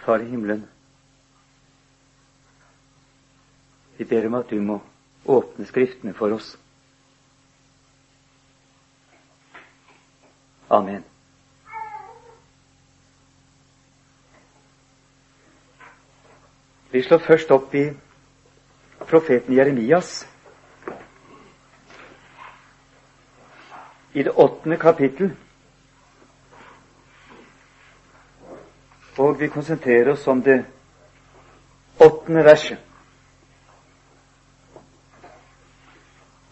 Far 0.00 0.18
i 0.18 0.30
himmelen, 0.30 0.66
vi 3.96 4.04
ber 4.04 4.26
om 4.26 4.34
at 4.34 4.50
du 4.50 4.60
må 4.64 4.78
åpne 5.28 5.66
Skriftene 5.68 6.14
for 6.16 6.32
oss. 6.32 6.54
Amen. 10.70 11.04
Vi 16.90 17.02
slår 17.02 17.18
først 17.18 17.50
opp 17.50 17.74
i 17.74 17.84
profeten 19.10 19.54
Jeremias. 19.54 20.26
I 24.12 24.22
det 24.22 24.32
åttende 24.32 24.76
kapittel. 24.76 25.36
Og 29.20 29.40
vi 29.40 29.50
konsentrerer 29.52 30.12
oss 30.12 30.22
om 30.28 30.38
det 30.42 30.62
åttende 32.00 32.44
verset. 32.44 32.78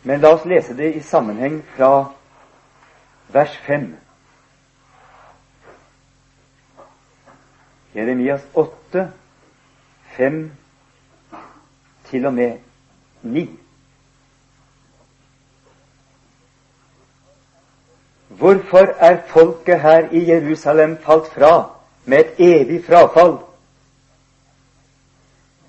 Men 0.03 0.21
la 0.21 0.35
oss 0.37 0.45
lese 0.45 0.77
det 0.77 0.91
i 0.97 1.01
sammenheng 1.01 1.63
fra 1.77 2.11
vers 3.33 3.57
fem. 3.65 3.87
Jeremias 7.97 8.45
8, 8.55 9.07
5 10.19 10.53
til 12.11 12.27
og 12.27 12.35
med 12.35 12.59
9. 13.23 13.49
Hvorfor 18.29 18.95
er 19.01 19.23
folket 19.27 19.81
her 19.81 20.13
i 20.13 20.27
Jerusalem 20.29 20.99
falt 21.03 21.33
fra 21.33 21.78
med 22.09 22.25
et 22.25 22.41
evig 22.41 22.85
frafall? 22.85 23.37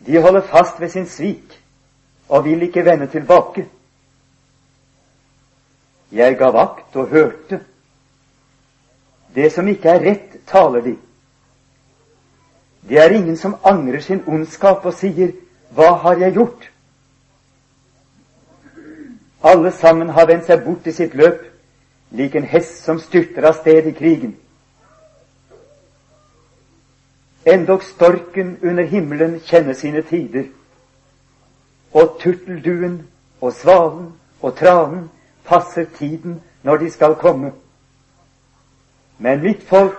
De 0.07 0.21
holder 0.21 0.41
fast 0.41 0.79
ved 0.79 0.89
sin 0.89 1.07
svik 1.07 1.59
og 2.29 2.45
vil 2.45 2.61
ikke 2.61 2.85
vende 2.85 3.07
tilbake. 3.07 3.65
Jeg 6.11 6.37
ga 6.37 6.49
vakt 6.55 6.95
og 6.95 7.07
hørte. 7.07 7.59
Det 9.35 9.51
som 9.53 9.67
ikke 9.67 9.89
er 9.89 10.01
rett, 10.05 10.39
taler 10.47 10.81
de. 10.81 10.95
Det 12.89 12.97
er 12.97 13.13
ingen 13.13 13.37
som 13.37 13.57
angrer 13.63 13.99
sin 14.01 14.23
ondskap 14.27 14.85
og 14.85 14.93
sier 14.93 15.31
'Hva 15.71 15.93
har 15.93 16.17
jeg 16.17 16.33
gjort?' 16.33 16.71
Alle 19.43 19.71
sammen 19.71 20.09
har 20.09 20.25
vendt 20.25 20.45
seg 20.45 20.63
bort 20.65 20.87
i 20.87 20.91
sitt 20.91 21.13
løp, 21.13 21.45
lik 22.11 22.35
en 22.35 22.43
hest 22.43 22.83
som 22.83 22.99
styrter 22.99 23.47
av 23.47 23.53
sted 23.53 23.85
i 23.85 23.91
krigen. 23.91 24.35
Endog 27.45 27.83
storken 27.83 28.57
under 28.63 28.83
himmelen 28.83 29.39
kjenner 29.39 29.73
sine 29.73 30.01
tider, 30.01 30.43
og 31.93 32.19
turtelduen 32.21 33.07
og 33.41 33.53
svalen 33.53 34.13
og 34.41 34.57
tranen 34.57 35.09
passer 35.45 35.85
tiden 35.97 36.41
når 36.63 36.77
de 36.77 36.91
skal 36.91 37.15
komme. 37.15 37.51
Men 39.17 39.41
mitt 39.43 39.63
folk 39.67 39.97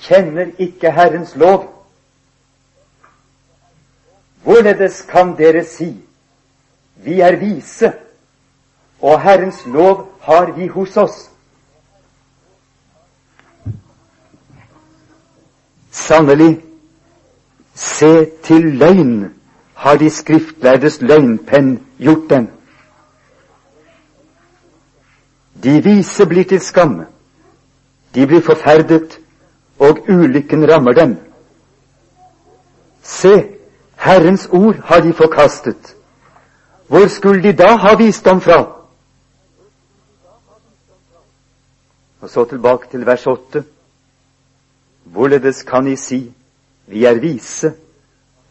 kjenner 0.00 0.54
ikke 0.58 0.92
Herrens 0.92 1.36
lov. 1.36 1.66
Hvorledes 4.42 5.02
kan 5.02 5.36
dere 5.38 5.64
si 5.64 5.94
vi 6.94 7.20
er 7.20 7.36
vise, 7.36 7.92
og 9.00 9.20
Herrens 9.22 9.66
lov 9.66 10.08
har 10.20 10.52
vi 10.52 10.66
hos 10.66 10.96
oss? 10.96 11.30
Sannelig, 15.90 16.67
se 17.78 18.30
til 18.42 18.62
løgn 18.62 19.34
har 19.74 19.96
de 19.96 20.10
skriftlærdes 20.10 21.00
løgnpenn 21.00 21.86
gjort 21.98 22.30
den. 22.30 22.50
De 25.62 25.82
vise 25.82 26.26
blir 26.26 26.44
til 26.44 26.60
skamme. 26.60 27.06
De 28.14 28.26
blir 28.26 28.42
forferdet, 28.42 29.20
og 29.78 29.98
ulykken 30.08 30.66
rammer 30.72 30.92
dem. 30.92 31.16
Se, 33.02 33.46
Herrens 33.96 34.48
ord 34.52 34.74
har 34.84 35.00
de 35.00 35.12
forkastet. 35.12 35.96
Hvor 36.86 37.06
skulle 37.06 37.42
de 37.42 37.52
da 37.52 37.76
ha 37.76 37.94
visdom 37.96 38.40
fra? 38.40 38.58
Og 42.20 42.30
så 42.30 42.44
tilbake 42.44 42.90
til 42.90 43.06
vers 43.06 43.26
åtte. 43.26 43.64
Hvorledes 45.04 45.62
kan 45.62 45.86
de 45.86 45.96
si, 45.96 46.34
vi 46.88 47.04
er 47.04 47.20
vise, 47.20 47.72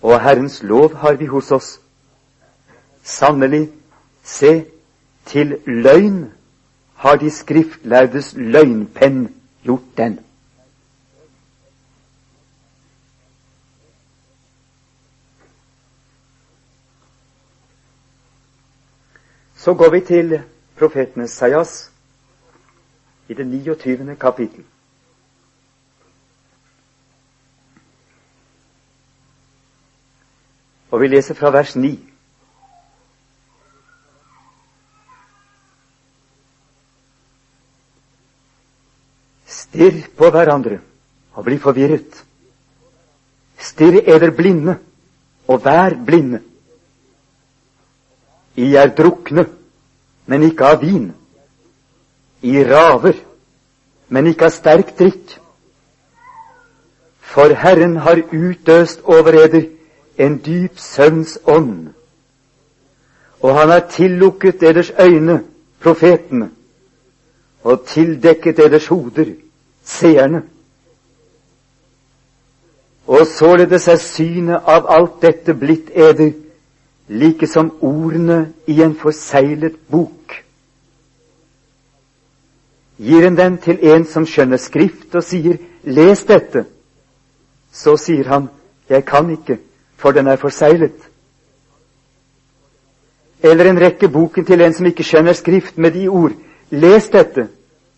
og 0.01 0.21
Herrens 0.21 0.63
lov 0.63 0.95
har 0.95 1.13
vi 1.13 1.25
hos 1.25 1.51
oss? 1.51 1.79
Sannelig, 3.03 3.69
se, 4.23 4.65
til 5.25 5.57
løgn 5.65 6.25
har 6.95 7.15
de 7.15 7.31
skriftlærdes 7.31 8.33
løgnpenn 8.37 9.35
gjort 9.63 9.97
den. 9.97 10.19
Så 19.55 19.73
går 19.73 19.89
vi 19.89 19.99
til 19.99 20.41
profeten 20.77 21.21
Esaias 21.21 21.91
i 23.27 23.33
det 23.33 23.47
29. 23.47 24.15
kapittel. 24.15 24.63
Og 30.97 31.01
vi 31.03 31.11
leser 31.11 31.35
fra 31.37 31.51
vers 31.53 31.75
9. 31.77 31.91
Stirr 39.45 39.99
på 40.17 40.31
hverandre 40.33 40.79
og 41.37 41.45
bli 41.45 41.59
forvirret. 41.61 42.17
Stirr 43.61 43.99
eder 44.07 44.33
blinde 44.41 44.79
og 45.45 45.61
vær 45.69 45.99
blinde. 46.09 46.41
I 48.57 48.73
er 48.73 48.89
drukne, 48.97 49.45
men 50.25 50.49
ikke 50.49 50.73
av 50.73 50.81
vin. 50.81 51.11
I 52.41 52.57
raver, 52.73 53.21
men 54.09 54.33
ikke 54.33 54.49
av 54.49 54.57
sterk 54.57 54.97
drikk. 54.97 55.37
For 57.21 57.53
Herren 57.53 57.99
har 58.01 58.25
utøst 58.33 59.05
over 59.05 59.43
eder 59.45 59.76
en 60.17 60.37
dyp 60.45 60.79
søvns 60.79 61.39
ånd, 61.45 61.87
og 63.39 63.59
han 63.59 63.69
har 63.69 63.87
tillukket 63.91 64.61
deres 64.61 64.91
øyne, 65.01 65.43
profetene, 65.79 66.51
og 67.63 67.85
tildekket 67.85 68.57
deres 68.57 68.87
hoder, 68.87 69.33
seerne. 69.83 70.43
Og 73.07 73.27
således 73.27 73.87
er 73.87 73.95
synet 73.95 74.61
av 74.67 74.87
alt 74.89 75.21
dette 75.21 75.53
blitt 75.53 75.91
eder, 75.95 76.31
like 77.07 77.47
som 77.47 77.71
ordene 77.81 78.53
i 78.67 78.81
en 78.81 78.95
forseglet 78.95 79.77
bok. 79.91 80.33
Gir 82.97 83.27
en 83.27 83.37
den 83.37 83.57
til 83.57 83.79
en 83.81 84.05
som 84.05 84.25
skjønner 84.25 84.57
Skrift, 84.57 85.15
og 85.15 85.23
sier 85.23 85.57
'les 85.83 86.25
dette', 86.27 86.65
så 87.71 87.97
sier 87.97 88.27
han 88.27 88.49
'jeg 88.89 89.05
kan 89.05 89.29
ikke, 89.29 89.59
for 89.97 90.11
den 90.11 90.27
er 90.27 90.35
forseglet'. 90.35 91.09
Eller 93.43 93.69
en 93.69 93.81
rekke 93.81 94.09
boken 94.09 94.45
til 94.45 94.61
en 94.61 94.73
som 94.73 94.85
ikke 94.85 95.03
skjønner 95.03 95.33
Skrift, 95.33 95.77
med 95.77 95.91
de 95.91 96.07
ord 96.07 96.31
'les 96.71 97.09
dette', 97.09 97.47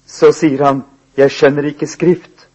så 0.08 0.32
sier 0.32 0.66
han 0.66 0.84
'jeg 1.18 1.32
skjønner 1.32 1.64
ikke 1.64 1.86
Skrift'. 1.86 2.48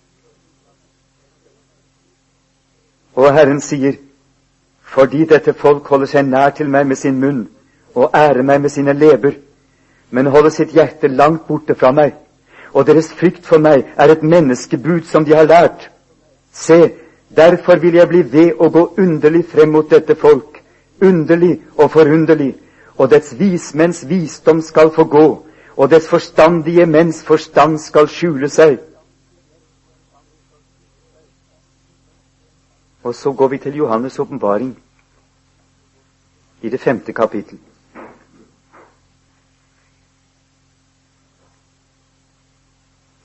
Og 3.14 3.35
Herren 3.35 3.61
sier, 3.61 3.93
fordi 4.82 5.25
dette 5.25 5.52
folk 5.52 5.87
holder 5.87 6.06
seg 6.06 6.26
nær 6.26 6.50
til 6.50 6.69
meg 6.70 6.87
med 6.87 6.96
sin 6.96 7.20
munn 7.20 7.49
og 7.94 8.11
ærer 8.14 8.43
meg 8.43 8.61
med 8.61 8.70
sine 8.70 8.93
leber, 8.93 9.32
men 10.11 10.26
holder 10.26 10.50
sitt 10.50 10.73
hjerte 10.73 11.08
langt 11.08 11.46
borte 11.46 11.75
fra 11.75 11.93
meg, 11.93 12.12
og 12.73 12.87
deres 12.87 13.12
frykt 13.12 13.46
for 13.46 13.58
meg 13.58 13.85
er 13.96 14.11
et 14.11 14.23
menneskebud 14.23 15.02
som 15.06 15.25
de 15.25 15.35
har 15.35 15.46
lært. 15.46 15.91
Se, 16.52 16.93
derfor 17.36 17.76
vil 17.76 17.94
jeg 17.94 18.08
bli 18.08 18.22
ved 18.32 18.52
å 18.58 18.69
gå 18.70 18.84
underlig 18.98 19.44
frem 19.48 19.72
mot 19.75 19.90
dette 19.90 20.14
folk, 20.14 20.60
underlig 21.02 21.58
og 21.76 21.90
forunderlig, 21.90 22.54
og 22.96 23.10
dets 23.10 23.34
vismenns 23.38 24.04
visdom 24.08 24.62
skal 24.62 24.90
få 24.94 25.04
gå, 25.04 25.26
og 25.76 25.90
dets 25.90 26.08
forstandige 26.08 26.86
menns 26.86 27.25
forstand 27.26 27.78
skal 27.82 28.08
skjule 28.08 28.48
seg. 28.48 28.78
Og 33.04 33.14
så 33.14 33.32
går 33.32 33.48
vi 33.48 33.58
til 33.58 33.81
Johannes' 33.82 34.20
åpenbaring 34.20 34.76
i 36.62 36.69
det 36.69 36.81
femte 36.81 37.12
kapittel. 37.12 37.58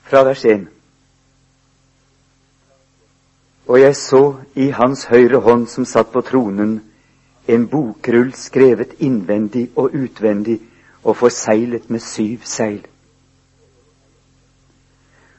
Fra 0.03 0.23
vers 0.23 0.45
1. 0.45 0.78
Og 3.69 3.77
jeg 3.81 3.95
så 3.95 4.35
i 4.55 4.71
hans 4.73 5.03
høyre 5.05 5.37
hånd 5.45 5.67
som 5.69 5.85
satt 5.85 6.09
på 6.09 6.23
tronen, 6.25 6.79
en 7.47 7.67
bokrull 7.69 8.31
skrevet 8.33 8.95
innvendig 9.05 9.67
og 9.75 9.93
utvendig 9.93 10.57
og 11.03 11.17
forseglet 11.17 11.89
med 11.89 12.01
syv 12.01 12.47
seil. 12.49 12.81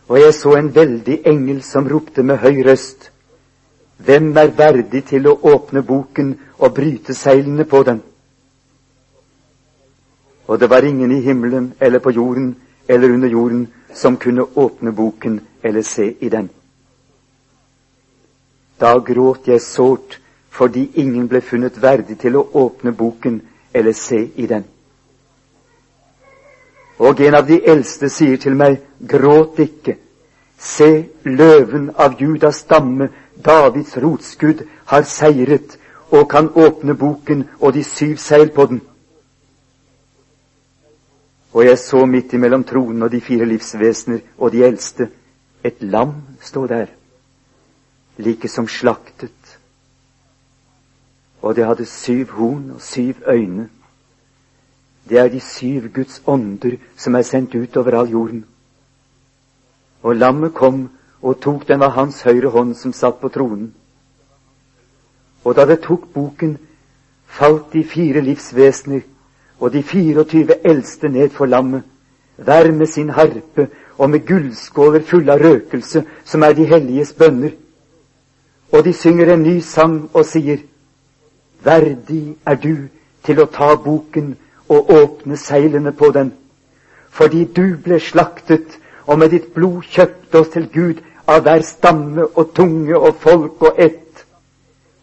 Og 0.09 0.19
jeg 0.19 0.35
så 0.35 0.55
en 0.59 0.71
veldig 0.75 1.17
engel 1.27 1.59
som 1.63 1.89
ropte 1.91 2.23
med 2.23 2.39
høy 2.43 2.63
røst. 2.67 3.11
Hvem 3.99 4.31
er 4.39 4.55
verdig 4.59 5.05
til 5.11 5.27
å 5.27 5.37
åpne 5.51 5.83
boken 5.87 6.33
og 6.59 6.75
bryte 6.75 7.15
seilene 7.15 7.67
på 7.67 7.83
den? 7.87 8.01
Og 10.47 10.59
det 10.59 10.71
var 10.71 10.87
ingen 10.87 11.13
i 11.13 11.21
himmelen 11.23 11.73
eller 11.81 11.99
på 11.99 12.15
jorden 12.15 12.57
eller 12.89 13.11
under 13.11 13.29
jorden 13.29 13.69
som 13.95 14.17
kunne 14.17 14.47
åpne 14.55 14.93
boken 14.93 15.41
eller 15.63 15.83
se 15.83 16.15
i 16.21 16.29
den. 16.29 16.51
Da 18.81 18.99
gråt 18.99 19.49
jeg 19.49 19.61
sårt 19.61 20.19
fordi 20.51 20.91
ingen 20.95 21.29
ble 21.29 21.41
funnet 21.41 21.79
verdig 21.83 22.19
til 22.19 22.37
å 22.37 22.47
åpne 22.65 22.93
boken 22.93 23.41
eller 23.75 23.93
se 23.93 24.19
i 24.37 24.47
den. 24.47 24.65
Og 27.01 27.21
en 27.21 27.35
av 27.35 27.47
de 27.49 27.61
eldste 27.65 28.11
sier 28.13 28.37
til 28.37 28.57
meg, 28.59 28.81
gråt 29.01 29.61
ikke. 29.63 29.97
Se, 30.61 31.07
løven 31.25 31.89
av 31.97 32.19
Judas 32.21 32.61
stamme, 32.67 33.09
Davids 33.41 33.97
rotskudd, 33.97 34.67
har 34.91 35.07
seiret 35.09 35.79
og 36.11 36.29
kan 36.29 36.51
åpne 36.53 36.95
boken 36.99 37.47
og 37.61 37.73
de 37.73 37.85
syv 37.87 38.19
seil 38.21 38.51
på 38.53 38.67
den. 38.67 38.83
Og 41.53 41.65
jeg 41.65 41.79
så 41.79 42.05
midt 42.07 42.35
imellom 42.37 42.65
tronen 42.65 43.03
og 43.03 43.11
de 43.11 43.21
fire 43.25 43.49
livsvesener 43.49 44.21
og 44.39 44.53
de 44.53 44.65
eldste 44.67 45.09
et 45.65 45.81
lam 45.81 46.13
stå 46.43 46.67
der, 46.67 46.93
like 48.21 48.49
som 48.49 48.69
slaktet. 48.69 49.59
Og 51.43 51.57
det 51.57 51.67
hadde 51.67 51.87
syv 51.87 52.31
horn 52.37 52.71
og 52.71 52.83
syv 52.83 53.15
øyne. 53.29 53.69
Det 55.09 55.19
er 55.19 55.29
de 55.29 55.41
syv 55.41 55.89
Guds 55.95 56.23
ånder 56.27 56.77
som 56.97 57.15
er 57.15 57.23
sendt 57.23 57.55
ut 57.55 57.77
over 57.77 57.99
all 57.99 58.11
jorden. 58.11 58.45
Og 60.03 60.17
lammet 60.17 60.55
kom 60.55 60.91
og 61.23 61.41
tok 61.41 61.69
den 61.69 61.83
av 61.83 61.91
hans 61.97 62.23
høyre 62.23 62.49
hånd 62.49 62.75
som 62.75 62.93
satt 62.93 63.21
på 63.21 63.29
tronen. 63.29 63.73
Og 65.45 65.57
da 65.57 65.65
det 65.67 65.81
tok 65.85 66.09
boken, 66.15 66.59
falt 67.27 67.73
de 67.73 67.85
fire 67.85 68.21
livsvesener 68.21 69.01
og 69.61 69.73
de 69.73 69.83
24 69.83 70.67
eldste 70.67 71.09
ned 71.09 71.31
for 71.31 71.47
lammet, 71.47 71.83
hver 72.37 72.73
med 72.73 72.87
sin 72.87 73.11
harpe 73.11 73.69
og 73.99 74.11
med 74.11 74.25
gullskåler 74.27 75.03
fulle 75.05 75.33
av 75.33 75.43
røkelse, 75.45 76.05
som 76.25 76.43
er 76.43 76.53
de 76.57 76.65
helliges 76.65 77.13
bønner. 77.13 77.53
Og 78.73 78.85
de 78.85 78.93
synger 78.93 79.33
en 79.33 79.43
ny 79.43 79.59
sang 79.61 80.11
og 80.15 80.25
sier, 80.27 80.59
Verdig 81.65 82.37
er 82.47 82.57
du 82.57 82.89
til 83.27 83.41
å 83.43 83.49
ta 83.53 83.75
boken 83.77 84.31
og 84.73 84.93
åpne 84.95 85.37
seilene 85.37 85.93
på 85.93 86.09
den, 86.15 86.31
fordi 87.11 87.45
du 87.45 87.77
ble 87.85 87.99
slaktet 88.01 88.79
og 89.05 89.19
med 89.21 89.35
ditt 89.35 89.51
blod 89.53 89.83
kjøpte 89.85 90.41
oss 90.41 90.55
til 90.55 90.71
Gud 90.73 91.03
av 91.29 91.43
hver 91.45 91.67
stamme 91.67 92.25
og 92.31 92.55
tunge 92.57 92.97
og 92.97 93.19
folk 93.21 93.61
og 93.69 93.77
ett, 93.77 94.25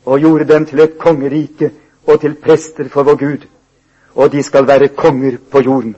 og 0.05 0.23
gjorde 0.23 0.49
dem 0.49 0.65
til 0.65 0.81
et 0.81 0.97
kongerike 0.97 1.69
og 2.07 2.21
til 2.23 2.39
prester 2.41 2.89
for 2.89 3.05
vår 3.05 3.21
Gud 3.21 3.45
og 4.17 4.31
de 4.31 4.43
skal 4.43 4.67
være 4.67 4.87
konger 4.87 5.37
på 5.51 5.61
jorden. 5.61 5.95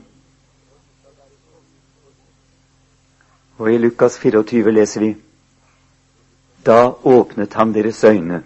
Og 3.57 3.73
i 3.73 3.77
Lukas 3.77 4.19
24 4.19 4.71
leser 4.71 5.01
vi 5.01 5.15
Da 6.69 6.93
åpnet 7.03 7.53
han 7.57 7.73
deres 7.73 8.03
øyne, 8.03 8.43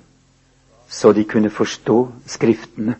så 0.88 1.12
de 1.12 1.24
kunne 1.24 1.50
forstå 1.50 2.12
Skriftene. 2.26 2.96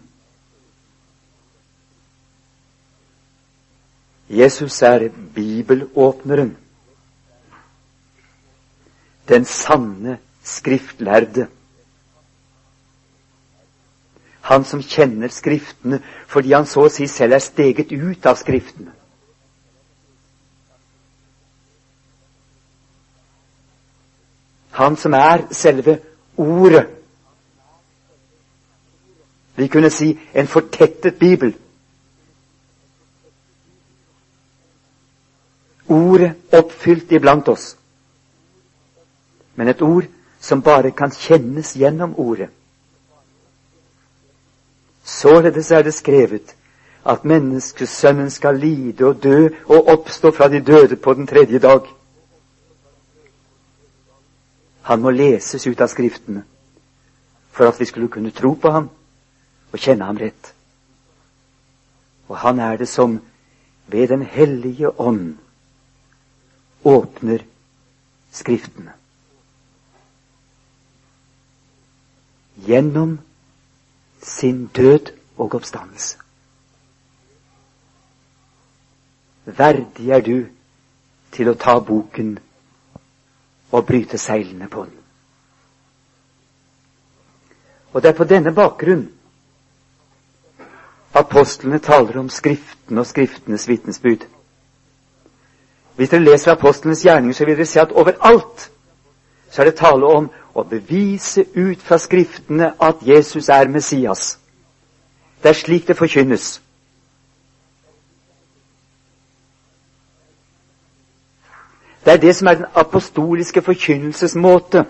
Jesus 4.30 4.82
er 4.82 5.10
bibelåpneren, 5.36 6.58
den 9.30 9.46
sanne 9.46 10.18
skriftlærde. 10.44 11.48
Han 14.42 14.66
som 14.66 14.82
kjenner 14.84 15.28
Skriftene 15.28 16.02
fordi 16.28 16.52
han 16.52 16.68
så 16.68 16.88
å 16.88 16.92
si 16.92 17.08
selv 17.08 17.38
er 17.38 17.46
steget 17.46 17.96
ut 17.96 18.26
av 18.26 18.36
Skriftene. 18.36 18.92
Han 24.84 24.98
som 24.98 25.14
er 25.14 25.48
selve 25.52 26.00
Ordet. 26.38 26.88
Vi 29.56 29.68
kunne 29.68 29.90
si 29.90 30.20
en 30.34 30.48
fortettet 30.48 31.20
bibel. 31.20 31.54
Ordet 35.88 36.34
oppfylt 36.52 37.12
iblant 37.12 37.48
oss. 37.48 37.76
Men 39.56 39.70
et 39.70 39.82
ord 39.82 40.10
som 40.42 40.66
bare 40.66 40.92
kan 40.92 41.14
kjennes 41.14 41.76
gjennom 41.78 42.18
Ordet. 42.18 42.50
Således 45.04 45.72
er 45.72 45.84
det 45.84 45.94
skrevet 45.94 46.56
at 47.06 47.26
menneskesønnen 47.26 48.32
skal 48.32 48.58
lide 48.58 49.06
og 49.06 49.24
dø 49.24 49.50
og 49.66 49.88
oppstå 49.88 50.32
fra 50.32 50.48
de 50.48 50.60
døde 50.60 50.96
på 50.96 51.14
den 51.14 51.28
tredje 51.28 51.60
dag. 51.60 51.86
Han 54.84 55.02
må 55.02 55.12
leses 55.16 55.68
ut 55.68 55.82
av 55.82 55.88
Skriftene 55.92 56.44
for 57.54 57.70
at 57.70 57.80
vi 57.80 57.86
skulle 57.86 58.10
kunne 58.12 58.34
tro 58.36 58.56
på 58.60 58.72
ham 58.74 58.90
og 59.72 59.80
kjenne 59.80 60.06
ham 60.06 60.18
rett. 60.18 60.54
Og 62.28 62.38
han 62.42 62.60
er 62.60 62.78
det 62.78 62.90
som 62.90 63.20
ved 63.88 64.08
Den 64.08 64.22
hellige 64.22 64.90
ånd 65.00 65.38
åpner 66.84 67.46
Skriftene. 68.32 68.94
Gjennom 72.68 73.20
sin 74.22 74.66
død 74.68 75.14
og 75.38 75.56
oppstandelse. 75.56 76.18
Verdig 79.46 80.10
er 80.10 80.22
du 80.22 80.46
til 81.32 81.50
å 81.52 81.58
ta 81.60 81.76
boken 81.80 82.38
og 83.74 83.86
bryte 83.90 84.18
seilene 84.22 84.70
på 84.70 84.86
den. 84.86 85.00
Og 87.94 88.02
det 88.02 88.10
er 88.10 88.18
på 88.18 88.30
denne 88.30 88.54
bakgrunn 88.54 89.08
apostlene 91.14 91.80
taler 91.80 92.18
om 92.20 92.30
Skriften 92.30 92.98
og 92.98 93.06
Skriftenes 93.06 93.68
vitnesbyrd. 93.70 94.26
Hvis 95.96 96.10
dere 96.10 96.26
leser 96.26 96.52
apostlenes 96.52 97.04
gjerninger, 97.06 97.34
så 97.34 97.46
vil 97.46 97.58
dere 97.58 97.66
se 97.70 97.82
at 97.82 97.92
overalt 97.92 98.70
så 99.54 99.62
er 99.62 99.70
det 99.70 99.76
tale 99.78 100.06
om 100.10 100.32
å 100.58 100.64
bevise 100.66 101.46
ut 101.54 101.82
fra 101.82 102.00
Skriftene 102.02 102.72
at 102.82 103.06
Jesus 103.06 103.50
er 103.50 103.70
Messias. 103.70 104.40
Det 105.44 105.50
er 105.50 105.60
slik 105.60 105.88
det 105.88 105.98
forkynnes. 105.98 106.63
Det 112.06 112.14
er 112.14 112.18
det 112.18 112.36
som 112.36 112.48
er 112.48 112.54
den 112.54 112.66
apostoliske 112.76 113.62
forkynnelsesmåte. 113.62 114.86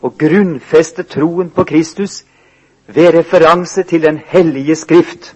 Å 0.00 0.08
grunnfeste 0.08 1.04
troen 1.04 1.50
på 1.52 1.64
Kristus 1.68 2.22
ved 2.86 3.12
referanse 3.14 3.82
til 3.82 4.02
Den 4.02 4.18
hellige 4.26 4.76
Skrift. 4.76 5.34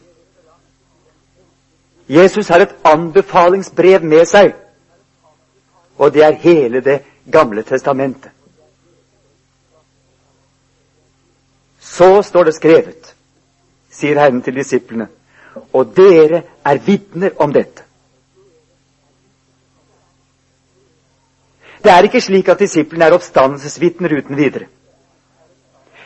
Jesus 2.08 2.48
har 2.48 2.60
et 2.60 2.76
anbefalingsbrev 2.84 4.04
med 4.04 4.24
seg, 4.28 4.54
og 5.98 6.12
det 6.14 6.24
er 6.24 6.40
hele 6.40 6.80
det 6.80 7.00
Gamle 7.32 7.62
testamentet. 7.62 8.30
Så 11.80 12.22
står 12.22 12.44
det 12.44 12.54
skrevet, 12.54 13.14
sier 13.88 14.18
Herren 14.20 14.42
til 14.42 14.58
disiplene, 14.58 15.06
og 15.72 15.94
dere 15.96 16.42
er 16.64 16.80
vitner 16.84 17.32
om 17.40 17.52
dette. 17.52 17.83
Det 21.84 21.92
er 21.92 22.02
ikke 22.08 22.20
slik 22.20 22.48
at 22.48 22.58
disiplene 22.58 23.04
er 23.04 23.12
oppstandelsesvitner 23.12 24.16
uten 24.18 24.36
videre. 24.36 24.66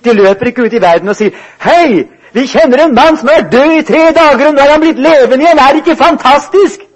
De 0.05 0.13
løper 0.15 0.47
ikke 0.47 0.65
ut 0.67 0.73
i 0.73 0.81
verden 0.83 1.09
og 1.09 1.17
sier 1.17 1.31
'Hei, 1.61 2.09
vi 2.33 2.47
kjenner 2.47 2.85
en 2.85 2.95
mann 2.95 3.17
som 3.17 3.29
er 3.29 3.49
død 3.51 3.73
i 3.79 3.83
tre 3.83 4.13
dager, 4.13 4.47
og 4.49 4.55
nå 4.55 4.61
er 4.61 4.71
han 4.71 4.81
blitt 4.81 4.99
levende 4.99 5.45
igjen. 5.45 5.59
Er 5.59 5.73
det 5.73 5.87
ikke 5.87 6.05
fantastisk?' 6.05 6.87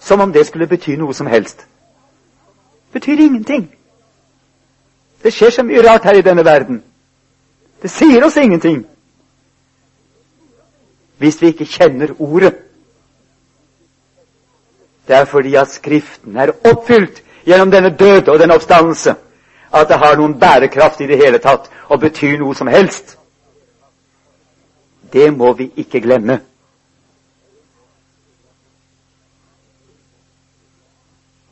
Som 0.00 0.20
om 0.20 0.32
det 0.32 0.46
skulle 0.46 0.66
bety 0.66 0.96
noe 0.96 1.14
som 1.14 1.26
helst 1.26 1.58
Det 2.92 3.00
betyr 3.00 3.18
ingenting. 3.18 3.74
Det 5.22 5.32
skjer 5.32 5.50
så 5.50 5.62
mye 5.62 5.90
rart 5.90 6.04
her 6.04 6.12
i 6.18 6.20
denne 6.22 6.44
verden. 6.44 6.82
Det 7.82 7.90
sier 7.90 8.24
oss 8.24 8.36
ingenting 8.36 8.86
hvis 11.18 11.42
vi 11.42 11.46
ikke 11.46 11.64
kjenner 11.64 12.08
Ordet. 12.18 12.54
Det 15.08 15.16
er 15.16 15.24
fordi 15.24 15.54
at 15.54 15.68
Skriften 15.70 16.36
er 16.36 16.50
oppfylt 16.70 17.22
gjennom 17.46 17.70
denne 17.70 17.96
død 17.96 18.28
og 18.28 18.38
denne 18.38 18.54
oppstandelse, 18.54 19.14
at 19.72 19.88
det 19.88 19.96
har 19.96 20.16
noen 20.16 20.38
bærekraft 20.40 21.00
i 21.00 21.06
det 21.06 21.16
hele 21.16 21.38
tatt 21.38 21.70
og 21.88 22.00
betyr 22.00 22.38
noe 22.38 22.54
som 22.54 22.68
helst. 22.68 23.18
Det 25.12 25.32
må 25.36 25.52
vi 25.52 25.70
ikke 25.76 26.00
glemme. 26.00 26.40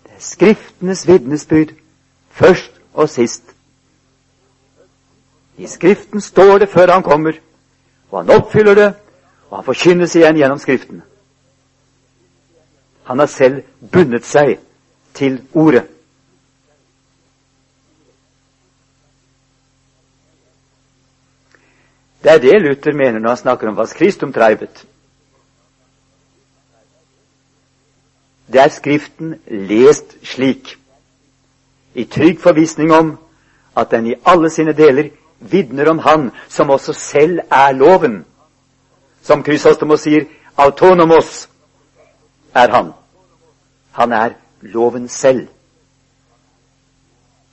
Det 0.04 0.12
er 0.16 0.20
Skriftenes 0.20 1.06
vitnesbyrd 1.08 1.74
først 2.30 2.72
og 2.94 3.08
sist. 3.08 3.42
I 5.56 5.66
Skriften 5.66 6.20
står 6.20 6.58
det 6.58 6.68
før 6.68 6.92
han 6.92 7.02
kommer, 7.02 7.32
og 8.10 8.24
han 8.24 8.36
oppfyller 8.36 8.74
det, 8.74 8.92
og 9.50 9.58
han 9.58 9.64
forkynnes 9.64 10.16
igjen 10.16 10.36
gjennom 10.36 10.58
Skriften. 10.58 11.02
Han 13.04 13.18
har 13.18 13.26
selv 13.26 13.62
bundet 13.92 14.24
seg 14.24 14.58
til 15.20 15.42
Ordet. 15.54 15.84
Det 22.22 22.32
er 22.32 22.38
det 22.38 22.62
Luther 22.62 22.96
mener 22.96 23.18
når 23.18 23.28
han 23.28 23.36
snakker 23.36 23.68
om 23.68 23.76
was 23.76 23.92
Christum 23.96 24.32
treibet. 24.32 24.86
Det 28.52 28.60
er 28.60 28.68
Skriften 28.68 29.34
lest 29.46 30.16
slik, 30.22 30.76
i 31.94 32.04
trygg 32.04 32.40
forvissning 32.40 32.92
om 32.92 33.18
at 33.76 33.90
den 33.90 34.06
i 34.06 34.14
alle 34.26 34.50
sine 34.50 34.72
deler 34.72 35.10
vitner 35.40 35.90
om 35.90 35.98
Han 35.98 36.30
som 36.48 36.70
også 36.70 36.92
selv 36.92 37.38
er 37.50 37.72
loven. 37.72 38.24
Som 39.22 39.42
Krysostomos 39.42 40.00
sier, 40.00 40.24
autonomos 40.56 41.48
er 42.54 42.70
Han. 42.70 42.92
Han 43.92 44.12
er 44.12 44.30
loven 44.60 45.08
selv. 45.08 45.48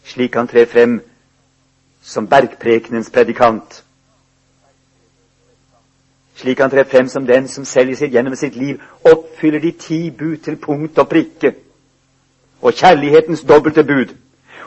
Slik 0.03 0.35
han 0.35 0.47
trer 0.47 0.65
frem 0.65 1.01
som 2.01 2.27
bergprekenens 2.27 3.09
predikant 3.11 3.83
slik 6.37 6.59
han 6.59 6.69
trer 6.69 6.83
frem 6.83 7.07
som 7.09 7.25
den 7.25 7.47
som 7.47 7.65
selv 7.65 7.89
i 7.89 7.95
sitt, 7.95 8.13
gjennom 8.13 8.35
sitt 8.35 8.55
liv 8.55 8.81
oppfyller 9.03 9.59
de 9.59 9.71
ti 9.71 10.09
bud 10.11 10.37
til 10.45 10.57
punkt 10.61 10.99
og 10.99 11.09
prikke, 11.09 11.55
og 12.61 12.73
kjærlighetens 12.73 13.41
dobbelte 13.41 13.83
bud, 13.83 14.13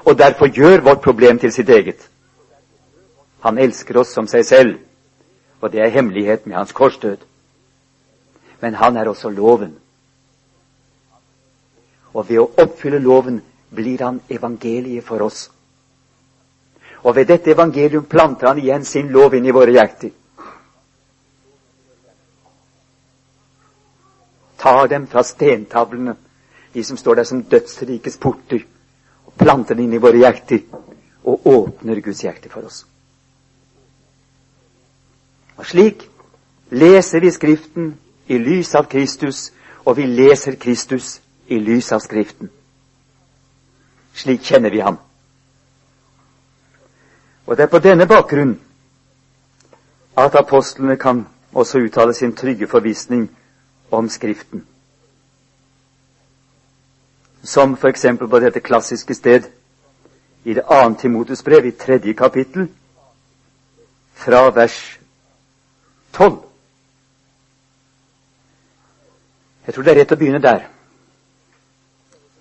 og 0.04 0.18
derfor 0.18 0.47
gjør 0.47 0.80
vårt 0.80 1.02
problem 1.04 1.38
til 1.38 1.52
sitt 1.52 1.68
eget. 1.68 2.09
Han 3.40 3.59
elsker 3.59 4.00
oss 4.00 4.14
som 4.14 4.26
seg 4.26 4.44
selv, 4.44 4.78
og 5.61 5.73
det 5.73 5.80
er 5.80 5.94
hemmeligheten 5.94 6.50
med 6.50 6.59
hans 6.59 6.73
korsdød. 6.73 7.16
Men 8.61 8.75
han 8.75 8.97
er 8.97 9.09
også 9.09 9.30
loven. 9.30 9.76
Og 12.14 12.29
ved 12.29 12.38
å 12.43 12.50
oppfylle 12.62 12.99
loven 12.99 13.40
blir 13.75 14.02
han 14.02 14.21
evangeliet 14.29 15.05
for 15.05 15.23
oss. 15.23 15.49
Og 17.05 17.14
ved 17.17 17.31
dette 17.31 17.52
evangelium 17.52 18.05
planter 18.05 18.50
han 18.50 18.59
igjen 18.59 18.85
sin 18.85 19.12
lov 19.12 19.35
inn 19.35 19.47
i 19.47 19.55
våre 19.55 19.73
hjerter. 19.73 20.11
tar 24.61 24.88
dem 24.88 25.07
fra 25.07 25.23
stentavlene, 25.23 26.17
de 26.75 26.85
som 26.85 26.97
står 26.97 27.14
der 27.14 27.25
som 27.25 27.43
dødsrikes 27.43 28.19
porter, 28.21 28.64
og 29.26 29.33
planter 29.38 29.75
dem 29.75 29.88
inn 29.88 29.97
i 29.97 30.02
våre 30.02 30.21
hjerter 30.21 30.67
og 31.25 31.47
åpner 31.47 32.00
Guds 32.05 32.23
hjerte 32.25 32.52
for 32.52 32.69
oss. 32.69 32.85
Og 35.57 35.67
slik 35.67 36.05
leser 36.71 37.25
vi 37.25 37.33
Skriften 37.33 37.95
i 38.29 38.38
lys 38.38 38.75
av 38.76 38.88
Kristus, 38.93 39.50
og 39.85 39.97
vi 39.97 40.07
leser 40.07 40.61
Kristus 40.61 41.19
i 41.50 41.59
lys 41.59 41.92
av 41.92 41.99
Skriften. 41.99 42.50
Slik 44.14 44.42
kjenner 44.47 44.71
vi 44.71 44.80
ham. 44.80 44.99
Og 47.47 47.57
det 47.57 47.66
er 47.66 47.73
på 47.73 47.83
denne 47.83 48.07
bakgrunn 48.07 48.54
at 50.21 50.38
apostlene 50.38 50.97
kan 50.97 51.25
også 51.52 51.83
uttale 51.83 52.14
sin 52.14 52.37
trygge 52.37 52.69
forvisning 52.71 53.26
om 53.90 54.09
Skriften. 54.09 54.66
Som 57.42 57.75
f.eks. 57.75 58.07
på 58.19 58.38
dette 58.38 58.61
klassiske 58.61 59.14
sted 59.14 59.50
i 60.45 60.54
det 60.54 60.69
annet 60.71 60.99
Timotus 60.99 61.42
brev, 61.42 61.66
i 61.66 61.71
tredje 61.71 62.14
kapittel, 62.14 62.69
fra 64.14 64.50
vers 64.54 65.00
tolv. 66.12 66.45
Jeg 69.66 69.75
tror 69.75 69.83
det 69.85 69.92
er 69.92 70.04
rett 70.04 70.12
å 70.12 70.21
begynne 70.21 70.42
der. 70.42 70.69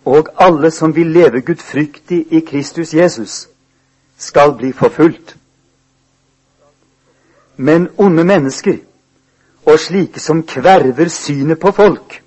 Og 0.09 0.29
alle 0.41 0.71
som 0.73 0.95
vil 0.95 1.11
leve 1.13 1.41
gudfryktig 1.45 2.23
i 2.33 2.39
Kristus 2.41 2.93
Jesus, 2.93 3.47
skal 4.17 4.55
bli 4.57 4.71
forfulgt. 4.73 5.35
Men 7.55 7.89
onde 7.97 8.23
mennesker 8.23 8.77
og 9.65 9.79
slike 9.79 10.19
som 10.19 10.41
kverver 10.43 11.11
synet 11.13 11.59
på 11.59 11.71
folk, 11.71 12.23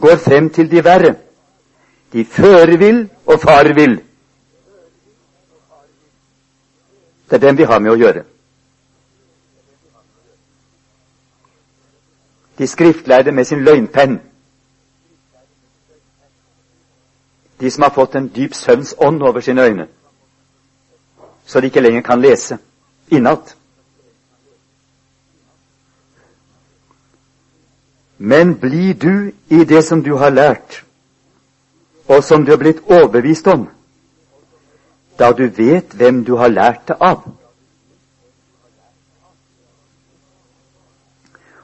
går 0.00 0.16
frem 0.16 0.50
til 0.50 0.70
de 0.70 0.84
verre. 0.84 1.14
De 2.12 2.24
fører 2.24 2.76
vil 2.76 3.04
og 3.26 3.40
farer 3.40 3.74
vil. 3.74 4.00
Det 7.30 7.38
er 7.38 7.46
dem 7.46 7.58
vi 7.58 7.68
har 7.70 7.78
med 7.78 7.92
å 7.94 8.00
gjøre. 8.00 8.24
De 12.58 12.66
skriftlærde 12.66 13.32
med 13.32 13.44
sin 13.44 13.64
løgnpenn. 13.64 14.18
De 17.62 17.70
som 17.70 17.82
har 17.82 17.90
fått 17.90 18.14
en 18.18 18.26
dyp 18.34 18.54
søvns 18.58 18.94
ånd 18.98 19.22
over 19.22 19.40
sine 19.40 19.62
øyne, 19.62 19.84
så 21.46 21.60
de 21.60 21.68
ikke 21.70 21.80
lenger 21.80 22.02
kan 22.02 22.18
lese 22.20 22.56
innat. 23.08 23.52
Men 28.18 28.56
bli 28.58 28.92
du 28.92 29.30
i 29.48 29.64
det 29.64 29.84
som 29.84 30.02
du 30.02 30.16
har 30.16 30.34
lært, 30.34 30.80
og 32.08 32.24
som 32.24 32.42
du 32.44 32.50
har 32.50 32.58
blitt 32.58 32.82
overbevist 32.82 33.46
om, 33.46 33.68
da 35.18 35.30
du 35.30 35.46
vet 35.46 35.94
hvem 35.94 36.24
du 36.24 36.34
har 36.42 36.50
lært 36.50 36.88
det 36.88 36.98
av. 36.98 37.22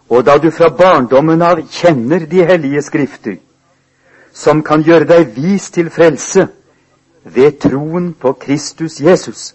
Og 0.08 0.26
da 0.26 0.38
du 0.38 0.50
fra 0.54 0.70
barndommen 0.70 1.42
av 1.42 1.66
kjenner 1.66 2.22
de 2.30 2.46
hellige 2.46 2.86
skrifter, 2.86 3.42
som 4.38 4.62
kan 4.62 4.84
gjøre 4.86 5.08
deg 5.08 5.32
vis 5.34 5.70
til 5.74 5.90
frelse 5.90 6.46
ved 7.24 7.58
troen 7.64 8.12
på 8.14 8.32
Kristus 8.38 9.00
Jesus. 9.02 9.54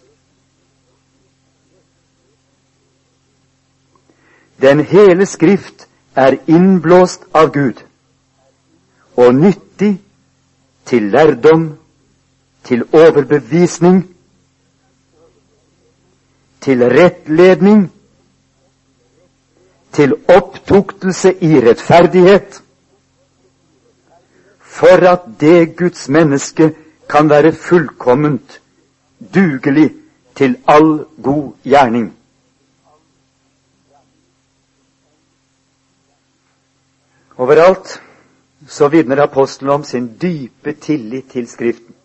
Den 4.61 4.83
hele 4.85 5.25
Skrift 5.25 5.87
er 6.15 6.35
innblåst 6.47 7.23
av 7.33 7.51
Gud 7.55 7.79
og 9.15 9.35
nyttig 9.35 9.93
til 10.85 11.09
lærdom, 11.13 11.77
til 12.63 12.83
overbevisning, 12.93 14.03
til 16.61 16.83
rettledning, 16.83 17.91
til 19.93 20.15
opptuktelse 20.27 21.33
i 21.43 21.59
rettferdighet, 21.59 22.63
for 24.73 25.05
at 25.05 25.27
det 25.39 25.75
Guds 25.77 26.09
menneske 26.09 26.73
kan 27.09 27.29
være 27.29 27.53
fullkomment 27.53 28.61
dugelig 29.33 29.91
til 30.35 30.57
all 30.67 31.05
god 31.23 31.53
gjerning. 31.63 32.13
Overalt 37.37 38.01
så 38.67 38.87
vitner 38.87 39.21
apostelen 39.21 39.69
om 39.69 39.83
sin 39.83 40.17
dype 40.21 40.73
tillit 40.73 41.29
til 41.31 41.47
Skriften. 41.47 41.95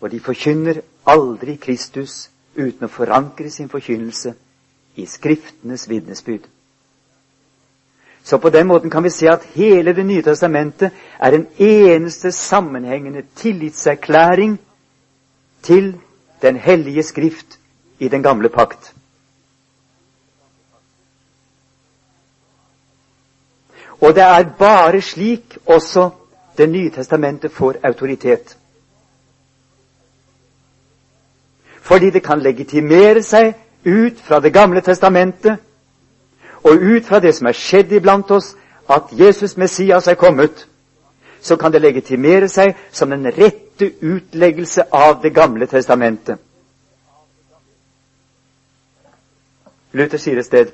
Og 0.00 0.10
de 0.10 0.20
forkynner 0.20 0.80
aldri 1.06 1.56
Kristus 1.56 2.30
uten 2.56 2.86
å 2.86 2.92
forankre 2.92 3.50
sin 3.50 3.68
forkynnelse 3.68 4.34
i 4.96 5.06
Skriftenes 5.06 5.88
vitnesbyrd. 5.88 6.48
Så 8.24 8.38
på 8.38 8.50
den 8.50 8.66
måten 8.66 8.90
kan 8.90 9.04
vi 9.04 9.10
se 9.10 9.28
at 9.28 9.44
hele 9.54 9.94
Det 9.94 10.06
nye 10.06 10.22
testamentet 10.22 10.90
er 11.20 11.32
en 11.32 11.46
eneste 11.58 12.32
sammenhengende 12.32 13.22
tillitserklæring 13.36 14.58
til 15.62 15.96
Den 16.42 16.56
hellige 16.56 17.02
Skrift 17.02 17.58
i 17.98 18.08
den 18.08 18.22
gamle 18.22 18.48
pakt. 18.48 18.94
Og 24.00 24.14
det 24.14 24.22
er 24.22 24.44
bare 24.58 25.00
slik 25.00 25.58
også 25.66 26.10
Det 26.58 26.68
nye 26.68 26.90
testamentet 26.90 27.52
får 27.52 27.74
autoritet. 27.82 28.56
Fordi 31.80 32.10
det 32.10 32.22
kan 32.22 32.40
legitimere 32.40 33.22
seg 33.22 33.54
ut 33.86 34.20
fra 34.20 34.40
Det 34.40 34.52
gamle 34.52 34.80
testamentet 34.80 35.56
og 36.62 36.76
ut 36.76 37.06
fra 37.06 37.20
det 37.20 37.34
som 37.34 37.46
er 37.46 37.56
skjedd 37.56 37.92
iblant 37.92 38.30
oss, 38.30 38.54
at 38.88 39.12
Jesus 39.12 39.56
Messias 39.56 40.08
er 40.08 40.14
kommet. 40.14 40.66
så 41.42 41.56
kan 41.56 41.72
det 41.72 41.80
legitimere 41.80 42.48
seg 42.52 42.76
som 42.92 43.10
den 43.10 43.24
rette 43.32 43.86
utleggelse 44.00 44.82
av 44.92 45.22
Det 45.22 45.30
gamle 45.30 45.66
testamentet. 45.66 46.36
Luther 49.92 50.18
sier 50.18 50.38
et 50.38 50.46
sted 50.46 50.72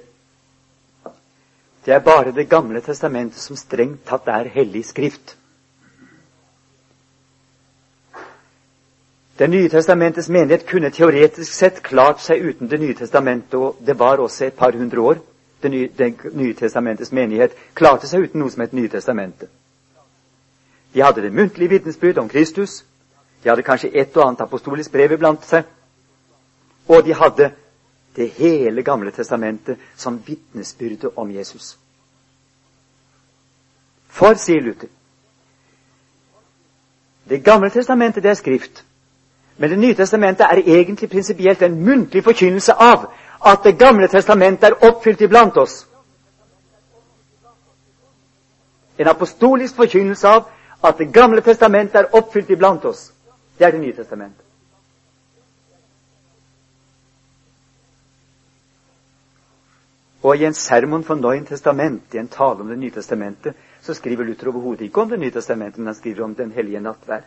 det 1.87 1.95
er 1.95 2.00
bare 2.02 2.33
Det 2.35 2.49
gamle 2.50 2.81
testamentet 2.81 3.38
som 3.38 3.57
strengt 3.57 4.02
tatt 4.07 4.26
er 4.26 4.50
hellig 4.50 4.85
skrift. 4.85 5.37
Det 9.38 9.47
nye 9.50 9.69
testamentets 9.69 10.28
menighet 10.28 10.66
kunne 10.66 10.90
teoretisk 10.90 11.52
sett 11.52 11.83
klart 11.83 12.21
seg 12.25 12.43
uten 12.43 12.69
Det 12.69 12.81
nye 12.81 12.95
testamentet, 12.95 13.55
og 13.55 13.76
det 13.87 13.99
var 13.99 14.19
også 14.19 14.45
et 14.45 14.59
par 14.59 14.73
hundre 14.75 15.00
år. 15.00 15.23
Det 15.66 15.70
nye, 15.70 15.88
den 15.99 16.18
nye 16.32 16.54
testamentets 16.54 17.12
menighet 17.12 17.54
klarte 17.75 18.06
seg 18.06 18.28
uten 18.28 18.38
noe 18.38 18.50
som 18.54 18.62
het 18.62 18.75
Nye 18.76 18.88
testamentet. 18.88 19.49
De 20.94 21.02
hadde 21.02 21.25
det 21.25 21.32
muntlige 21.35 21.68
vitnesbyrd 21.68 22.20
om 22.23 22.28
Kristus. 22.28 22.85
De 23.42 23.49
hadde 23.49 23.64
kanskje 23.66 23.90
et 23.90 24.16
og 24.16 24.23
annet 24.28 24.44
apostolisk 24.44 24.92
brev 24.94 25.16
iblant 25.16 25.42
seg. 25.42 25.66
Og 26.87 27.02
de 27.04 27.14
hadde 27.18 27.50
det 28.16 28.28
hele 28.38 28.82
Gamle 28.87 29.11
testamentet 29.11 29.82
som 29.96 30.23
vitnesbyrde 30.26 31.11
om 31.16 31.35
Jesus. 31.35 31.75
For, 34.08 34.38
sier 34.38 34.62
Luther, 34.62 34.88
Det 37.28 37.44
gamle 37.44 37.70
testamentet 37.70 38.23
det 38.23 38.30
er 38.30 38.35
skrift. 38.35 38.85
Men 39.56 39.70
Det 39.70 39.78
nye 39.78 39.94
testamentet 39.94 40.46
er 40.46 40.62
egentlig 40.66 41.11
prinsipielt 41.11 41.62
en 41.62 41.85
muntlig 41.85 42.25
forkynnelse 42.25 42.73
av 42.73 43.11
at 43.46 43.64
Det 43.64 43.78
gamle 43.78 44.08
testamentet 44.08 44.64
er 44.64 44.88
oppfylt 44.88 45.20
iblant 45.20 45.56
oss. 45.56 45.86
En 48.98 49.08
apostolisk 49.08 49.76
forkynnelse 49.76 50.28
av 50.28 50.48
at 50.82 50.98
Det 50.98 51.12
gamle 51.12 51.40
testamentet 51.40 52.00
er 52.00 52.16
oppfylt 52.16 52.50
iblant 52.50 52.84
oss. 52.84 53.12
Det 53.58 53.66
er 53.66 53.70
Det 53.70 53.80
nye 53.80 53.96
testamentet. 53.96 54.42
Og 60.22 60.36
i 60.36 60.44
en 60.44 60.54
sermon 60.54 61.04
for 61.04 61.14
Neuen 61.14 61.46
Testament, 61.46 62.14
i 62.14 62.18
en 62.18 62.28
tale 62.28 62.60
om 62.60 62.68
Det 62.68 62.78
nye 62.78 62.90
testamentet, 62.90 63.54
så 63.80 63.94
skriver 63.94 64.24
Luther 64.24 64.48
overhodet 64.48 64.80
ikke 64.80 65.00
om 65.00 65.08
Det 65.08 65.18
nye 65.20 65.30
testamentet, 65.30 65.78
men 65.78 65.86
han 65.86 65.94
skriver 65.94 66.24
om 66.24 66.34
Den 66.34 66.52
hellige 66.52 66.80
nattverd. 66.80 67.22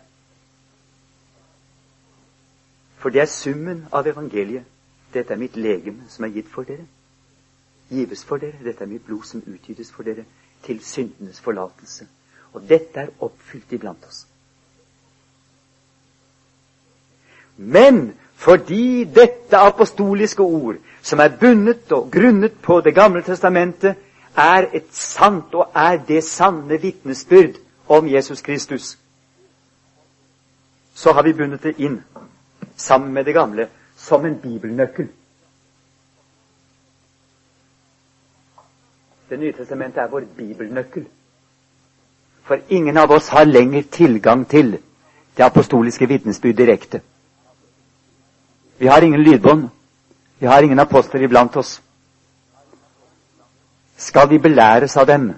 For 2.98 3.10
det 3.10 3.22
er 3.22 3.26
summen 3.26 3.86
av 3.92 4.08
evangeliet. 4.08 4.64
Dette 5.14 5.34
er 5.34 5.38
mitt 5.38 5.58
legeme 5.58 6.06
som 6.10 6.26
er 6.26 6.34
gitt 6.34 6.50
for 6.50 6.68
dere. 6.68 6.86
Gives 7.90 8.24
for 8.26 8.38
dere. 8.38 8.60
Dette 8.64 8.84
er 8.84 8.92
mitt 8.92 9.06
blod 9.06 9.26
som 9.26 9.44
utgytes 9.48 9.92
for 9.92 10.04
dere 10.04 10.26
til 10.66 10.82
syndenes 10.84 11.40
forlatelse. 11.42 12.08
Og 12.54 12.66
dette 12.70 13.00
er 13.00 13.14
oppfylt 13.20 13.74
iblant 13.74 14.06
oss. 14.08 14.26
Men 17.58 18.14
fordi 18.40 19.04
dette 19.04 19.58
apostoliske 19.58 20.42
ord, 20.44 20.76
som 21.02 21.20
er 21.20 21.36
bundet 21.40 21.92
og 21.92 22.12
grunnet 22.12 22.54
på 22.62 22.82
Det 22.82 22.96
gamle 22.96 23.22
testamentet, 23.22 23.96
er 24.38 24.70
et 24.74 24.88
sant 24.96 25.54
og 25.54 25.72
er 25.76 25.98
det 26.08 26.24
sanne 26.24 26.82
vitnesbyrd 26.82 27.58
om 27.88 28.08
Jesus 28.08 28.42
Kristus, 28.42 28.98
så 30.94 31.12
har 31.14 31.24
vi 31.24 31.34
bundet 31.34 31.64
det 31.64 31.76
inn 31.78 32.04
sammen 32.76 33.14
med 33.14 33.26
det 33.26 33.34
gamle 33.34 33.68
som 34.10 34.26
en 34.26 34.36
bibelnøkkel. 34.42 35.08
Det 39.30 39.38
nye 39.40 39.54
testamentet 39.54 40.02
er 40.04 40.10
vår 40.10 40.26
bibelnøkkel. 40.38 41.06
For 42.50 42.58
ingen 42.74 42.98
av 42.98 43.12
oss 43.14 43.28
har 43.30 43.46
lenger 43.46 43.84
tilgang 43.94 44.48
til 44.50 44.72
det 45.38 45.46
apostoliske 45.46 46.08
vitnesbyrd 46.10 46.58
direkte. 46.58 47.02
Vi 48.80 48.88
har 48.90 49.02
ingen 49.06 49.22
lydbånd. 49.24 49.68
Vi 50.40 50.48
har 50.48 50.64
ingen 50.66 50.80
apostler 50.80 51.22
iblant 51.28 51.56
oss. 51.62 51.76
Skal 54.00 54.30
vi 54.32 54.40
belæres 54.40 54.98
av 54.98 55.06
dem, 55.08 55.30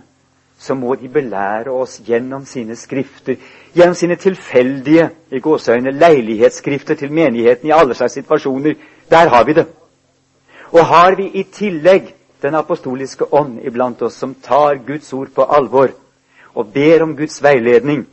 så 0.62 0.76
må 0.78 0.96
de 0.96 1.10
belære 1.10 1.74
oss 1.74 1.98
gjennom 2.06 2.46
sine 2.46 2.76
skrifter, 2.78 3.40
gjennom 3.74 3.96
sine 3.98 4.16
tilfeldige 4.16 5.08
i 5.34 5.40
gåseøyne, 5.42 5.92
leilighetsskrifter 5.92 7.00
til 7.00 7.12
menigheten 7.12 7.70
i 7.70 7.74
alle 7.74 7.98
slags 7.98 8.14
situasjoner. 8.20 8.76
Der 9.10 9.30
har 9.30 9.44
vi 9.44 9.56
det. 9.58 9.66
Og 10.72 10.86
har 10.86 11.16
vi 11.18 11.26
i 11.34 11.44
tillegg 11.44 12.14
den 12.42 12.56
apostoliske 12.56 13.34
ånd 13.34 13.58
iblant 13.66 14.02
oss, 14.06 14.20
som 14.22 14.36
tar 14.36 14.78
Guds 14.86 15.14
ord 15.14 15.34
på 15.36 15.48
alvor 15.50 15.96
og 16.54 16.74
ber 16.74 17.04
om 17.04 17.16
Guds 17.18 17.42
veiledning, 17.44 18.06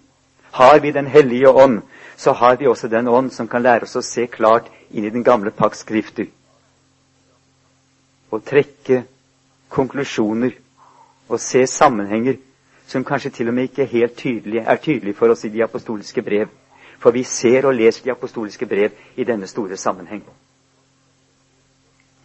har 0.50 0.78
vi 0.78 0.90
Den 0.90 1.06
hellige 1.06 1.50
ånd, 1.50 1.82
så 2.16 2.32
har 2.32 2.56
vi 2.56 2.66
også 2.66 2.88
den 2.88 3.08
ånd 3.08 3.30
som 3.30 3.48
kan 3.48 3.62
lære 3.62 3.82
oss 3.82 3.96
å 3.96 4.02
se 4.02 4.26
klart 4.26 4.66
inn 4.90 5.04
i 5.04 5.10
den 5.10 5.24
gamle 5.24 5.50
pakts 5.50 5.84
skrifter 5.84 6.26
og 8.30 8.44
trekke 8.44 9.02
konklusjoner 9.68 10.50
og 11.28 11.40
se 11.40 11.66
sammenhenger 11.66 12.36
som 12.88 13.04
kanskje 13.04 13.30
til 13.30 13.48
og 13.48 13.54
med 13.54 13.68
ikke 13.68 13.84
helt 13.84 14.16
tydelige, 14.16 14.60
er 14.62 14.76
tydelige 14.76 15.14
for 15.14 15.28
oss 15.28 15.44
i 15.44 15.48
de 15.52 15.62
apostoliske 15.64 16.22
brev. 16.22 16.48
For 16.98 17.10
vi 17.10 17.22
ser 17.22 17.66
og 17.66 17.74
leser 17.74 18.04
de 18.04 18.10
apostoliske 18.10 18.66
brev 18.66 18.90
i 19.16 19.24
denne 19.24 19.46
store 19.46 19.76
sammenheng. 19.76 20.24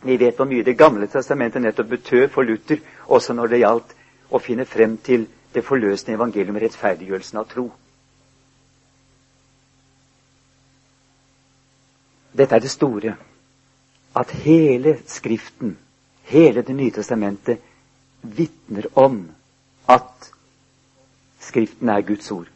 Vi 0.03 0.17
vet 0.19 0.35
hvor 0.35 0.45
mye 0.45 0.63
Det 0.63 0.77
gamle 0.77 1.07
testamentet 1.07 1.61
nettopp 1.61 1.89
betød 1.89 2.29
for 2.29 2.43
Luther, 2.43 2.77
også 3.07 3.33
når 3.33 3.47
det 3.47 3.59
gjaldt 3.59 3.93
å 4.31 4.39
finne 4.39 4.65
frem 4.65 4.97
til 4.97 5.27
det 5.53 5.63
forløsende 5.63 6.15
evangelium, 6.15 6.57
rettferdiggjørelsen 6.57 7.37
av 7.37 7.45
tro. 7.47 7.69
Dette 12.33 12.55
er 12.55 12.59
det 12.59 12.71
store, 12.71 13.15
at 14.15 14.31
hele 14.31 14.97
Skriften, 15.05 15.77
hele 16.23 16.61
Det 16.61 16.75
nye 16.75 16.91
testamentet, 16.91 17.59
vitner 18.23 18.85
om 18.95 19.29
at 19.87 20.31
Skriften 21.39 21.89
er 21.89 22.01
Guds 22.01 22.31
ord. 22.31 22.47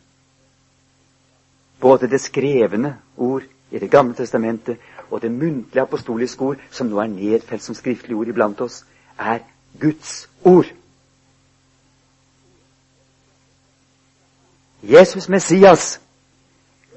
Både 1.80 2.08
det 2.10 2.22
skrevne 2.22 2.98
ord 3.18 3.44
i 3.72 3.80
Det 3.80 3.92
gamle 3.92 4.16
testamentet 4.16 4.78
og 5.12 5.22
det 5.22 5.32
muntlige 5.32 5.82
apostoliske 5.82 6.42
ord, 6.42 6.58
som 6.72 6.88
nå 6.88 7.00
er 7.00 7.08
nedfelt 7.08 7.64
som 7.64 7.76
skriftlige 7.76 8.16
ord 8.16 8.28
iblant 8.28 8.62
oss, 8.62 8.86
er 9.20 9.40
Guds 9.80 10.30
ord. 10.44 10.66
Jesus 14.84 15.30
Messias 15.30 16.00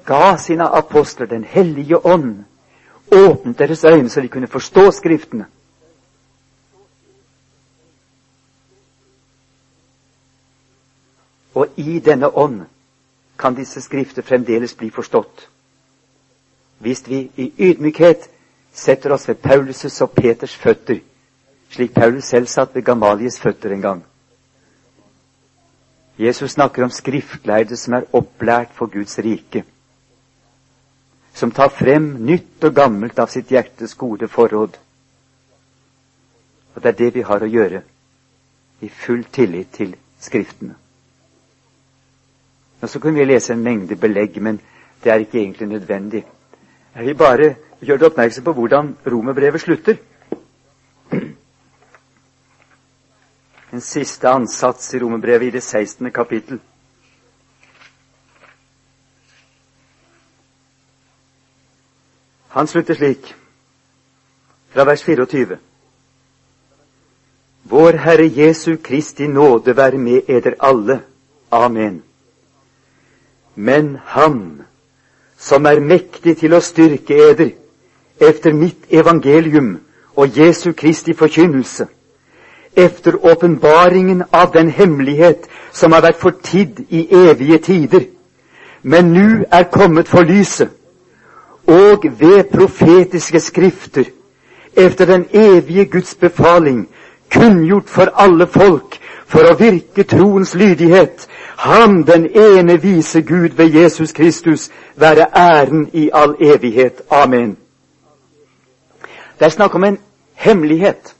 ga 0.05 0.37
sine 0.37 0.63
apostler 0.63 1.25
Den 1.25 1.43
hellige 1.43 2.05
ånd, 2.05 2.43
åpnet 3.11 3.59
deres 3.59 3.83
øyne 3.83 4.09
så 4.09 4.21
de 4.21 4.27
kunne 4.27 4.47
forstå 4.47 4.91
Skriftene. 4.91 5.45
I 11.81 11.99
denne 11.99 12.29
ånd 12.29 12.65
kan 13.37 13.55
disse 13.57 13.81
skrifter 13.81 14.21
fremdeles 14.21 14.77
bli 14.77 14.89
forstått. 14.93 15.47
Hvis 16.81 17.03
vi 17.07 17.23
i 17.37 17.51
ydmykhet 17.57 18.29
setter 18.73 19.13
oss 19.13 19.27
ved 19.29 19.41
Paulus' 19.41 20.01
og 20.01 20.11
Peters 20.15 20.55
føtter, 20.55 20.99
slik 21.69 21.93
Paulus 21.93 22.25
selv 22.25 22.47
satt 22.47 22.75
ved 22.75 22.85
Gamalies 22.85 23.39
føtter 23.39 23.71
en 23.71 23.81
gang. 23.81 24.03
Jesus 26.17 26.51
snakker 26.51 26.83
om 26.83 26.89
skriftlærde 26.93 27.77
som 27.77 27.93
er 27.93 28.09
opplært 28.13 28.73
for 28.77 28.91
Guds 28.93 29.17
rike, 29.19 29.63
som 31.33 31.51
tar 31.51 31.69
frem 31.69 32.11
nytt 32.25 32.63
og 32.67 32.75
gammelt 32.75 33.19
av 33.19 33.31
sitt 33.31 33.49
hjertes 33.49 33.95
gode 33.95 34.27
forråd. 34.27 34.77
Og 36.75 36.83
det 36.83 36.89
er 36.89 36.99
det 36.99 37.13
vi 37.15 37.25
har 37.25 37.41
å 37.41 37.49
gjøre, 37.49 37.81
i 38.81 38.89
full 38.89 39.23
tillit 39.33 39.73
til 39.73 39.95
Skriftene. 40.21 40.75
Og 42.81 42.89
så 42.89 42.99
kunne 42.99 43.19
vi 43.19 43.25
lese 43.25 43.53
en 43.53 43.63
mengde 43.63 43.95
belegg, 43.95 44.41
men 44.41 44.61
det 45.03 45.11
er 45.11 45.15
ikke 45.15 45.39
egentlig 45.39 45.67
nødvendig. 45.67 46.25
Jeg 46.95 47.05
vil 47.05 47.15
bare 47.15 47.55
gjøre 47.81 47.97
deg 47.97 48.07
oppmerksom 48.09 48.43
på 48.43 48.53
hvordan 48.53 48.97
romerbrevet 49.07 49.61
slutter. 49.61 49.95
En 53.73 53.81
siste 53.81 54.27
ansats 54.27 54.93
i 54.93 54.99
romerbrevet 54.99 55.47
i 55.47 55.55
det 55.55 55.63
16. 55.63 56.11
kapittel. 56.11 56.59
Han 62.51 62.67
slutter 62.67 62.95
slik, 62.95 63.35
fra 64.73 64.83
vers 64.83 65.03
24. 65.03 65.57
Vår 67.63 67.97
Herre 68.03 68.27
Jesu 68.27 68.75
Kristi 68.83 69.27
nåde 69.27 69.77
være 69.77 69.97
med 69.97 70.21
eder 70.27 70.57
alle. 70.59 71.01
Amen. 71.51 72.03
Men 73.55 73.97
Han 74.05 74.61
som 75.37 75.65
er 75.65 75.79
mektig 75.79 76.37
til 76.37 76.53
å 76.53 76.61
styrke 76.61 77.17
eder 77.31 77.49
efter 78.21 78.53
mitt 78.53 78.85
evangelium 78.93 79.79
og 80.15 80.37
Jesu 80.37 80.71
Kristi 80.77 81.13
forkynnelse, 81.17 81.87
efter 82.75 83.17
åpenbaringen 83.25 84.23
av 84.31 84.51
den 84.53 84.69
hemmelighet 84.69 85.47
som 85.73 85.91
har 85.91 86.05
vært 86.05 86.21
fortidd 86.21 86.83
i 86.89 87.07
evige 87.11 87.57
tider, 87.57 88.05
men 88.83 89.11
nu 89.13 89.45
er 89.51 89.63
kommet 89.73 90.07
for 90.07 90.21
lyset, 90.23 90.69
og 91.67 92.05
ved 92.19 92.43
profetiske 92.53 93.39
skrifter, 93.39 94.05
efter 94.75 95.05
den 95.05 95.25
evige 95.33 95.85
Guds 95.85 96.15
befaling, 96.15 96.87
kunngjort 97.31 97.89
for 97.89 98.13
alle 98.15 98.47
folk, 98.47 98.97
for 99.25 99.47
å 99.47 99.57
virke 99.59 100.03
troens 100.03 100.55
lydighet, 100.55 101.27
ham 101.61 102.03
den 102.03 102.25
ene 102.25 102.81
vise 102.81 103.21
Gud 103.21 103.49
ved 103.49 103.69
Jesus 103.69 104.11
Kristus, 104.11 104.69
være 104.95 105.25
æren 105.35 105.89
i 105.93 106.09
all 106.13 106.35
evighet. 106.39 107.01
Amen. 107.09 107.57
Det 109.39 109.45
er 109.45 109.49
snakk 109.49 109.75
om 109.75 109.83
en 109.83 109.99
hemmelighet 110.33 111.15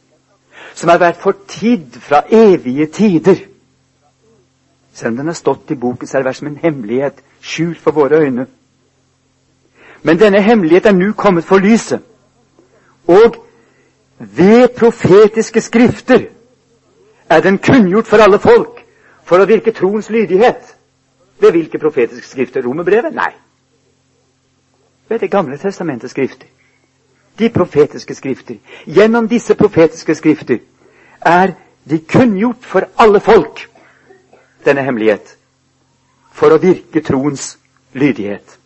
som 0.74 0.90
har 0.90 0.98
vært 0.98 1.22
fortidd 1.22 2.00
fra 2.00 2.24
evige 2.30 2.86
tider. 2.86 3.36
Selv 4.94 5.12
om 5.12 5.18
den 5.18 5.26
har 5.26 5.34
stått 5.34 5.72
i 5.72 5.76
boken, 5.76 6.08
så 6.08 6.18
er 6.18 6.22
det 6.22 6.30
vært 6.32 6.42
som 6.42 6.48
en 6.48 6.60
hemmelighet 6.64 7.22
skjult 7.42 7.78
for 7.78 7.92
våre 7.92 8.26
øyne. 8.26 8.48
Men 10.04 10.20
denne 10.20 10.42
hemmelighet 10.42 10.86
er 10.86 10.98
nå 10.98 11.14
kommet 11.14 11.44
for 11.44 11.58
lyset. 11.58 12.02
Og 13.08 13.46
ved 14.18 14.68
profetiske 14.78 15.62
skrifter 15.62 16.20
er 17.30 17.42
den 17.42 17.58
kunngjort 17.58 18.08
for 18.08 18.18
alle 18.18 18.40
folk 18.40 18.81
for 19.32 19.40
å 19.40 19.48
virke 19.48 19.72
troens 19.72 20.10
lydighet. 20.12 20.74
Ved 21.40 21.54
hvilke 21.56 21.80
profetiske 21.80 22.28
skrifter? 22.28 22.66
Romerbrevet? 22.66 23.14
Nei. 23.16 23.32
Ved 25.08 25.22
Det 25.24 25.30
gamle 25.32 25.58
testamentets 25.58 26.12
skrifter. 26.12 26.50
De 27.40 27.48
profetiske 27.50 28.16
skrifter. 28.16 28.58
Gjennom 28.86 29.30
disse 29.32 29.56
profetiske 29.56 30.16
skrifter 30.16 30.60
er 31.24 31.54
de 31.88 32.00
kunngjort 32.04 32.66
for 32.68 32.90
alle 33.00 33.22
folk, 33.24 33.64
denne 34.66 34.84
hemmelighet, 34.84 35.38
for 36.36 36.52
å 36.52 36.60
virke 36.60 37.00
troens 37.02 37.54
lydighet. 37.96 38.58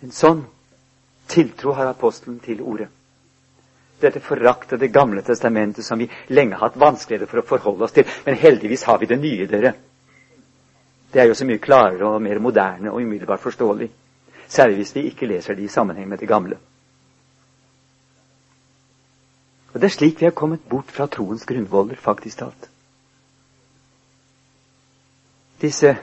En 0.00 0.10
sånn 0.16 0.40
tiltro 1.28 1.76
har 1.76 1.92
apostelen 1.92 2.40
til 2.40 2.64
ordet. 2.64 2.88
Dette 4.00 4.20
foraktede 4.20 4.88
Gamle 4.88 5.22
testamentet 5.22 5.84
som 5.84 5.98
vi 5.98 6.08
lenge 6.28 6.56
har 6.56 6.68
hatt 6.68 6.80
vanskeligheter 6.80 7.28
for 7.30 7.42
å 7.42 7.46
forholde 7.46 7.84
oss 7.84 7.92
til. 7.96 8.08
Men 8.24 8.38
heldigvis 8.40 8.86
har 8.88 8.98
vi 8.98 9.08
det 9.10 9.20
nye, 9.20 9.46
dere. 9.46 9.74
Det 11.12 11.20
er 11.20 11.28
jo 11.28 11.34
så 11.34 11.46
mye 11.46 11.60
klarere 11.62 12.06
og 12.06 12.22
mer 12.22 12.38
moderne 12.38 12.92
og 12.92 13.02
umiddelbart 13.02 13.42
forståelig. 13.42 13.90
Særlig 14.48 14.80
hvis 14.80 14.94
vi 14.96 15.06
ikke 15.10 15.28
leser 15.30 15.54
det 15.54 15.66
i 15.66 15.72
sammenheng 15.72 16.08
med 16.08 16.18
det 16.18 16.28
gamle. 16.28 16.58
Og 19.72 19.80
Det 19.80 19.86
er 19.86 19.94
slik 19.94 20.20
vi 20.20 20.26
har 20.26 20.34
kommet 20.34 20.64
bort 20.68 20.90
fra 20.90 21.06
troens 21.06 21.44
grunnvoller, 21.46 21.96
faktisk 21.96 22.38
talt. 22.38 22.70
Disse 25.60 25.96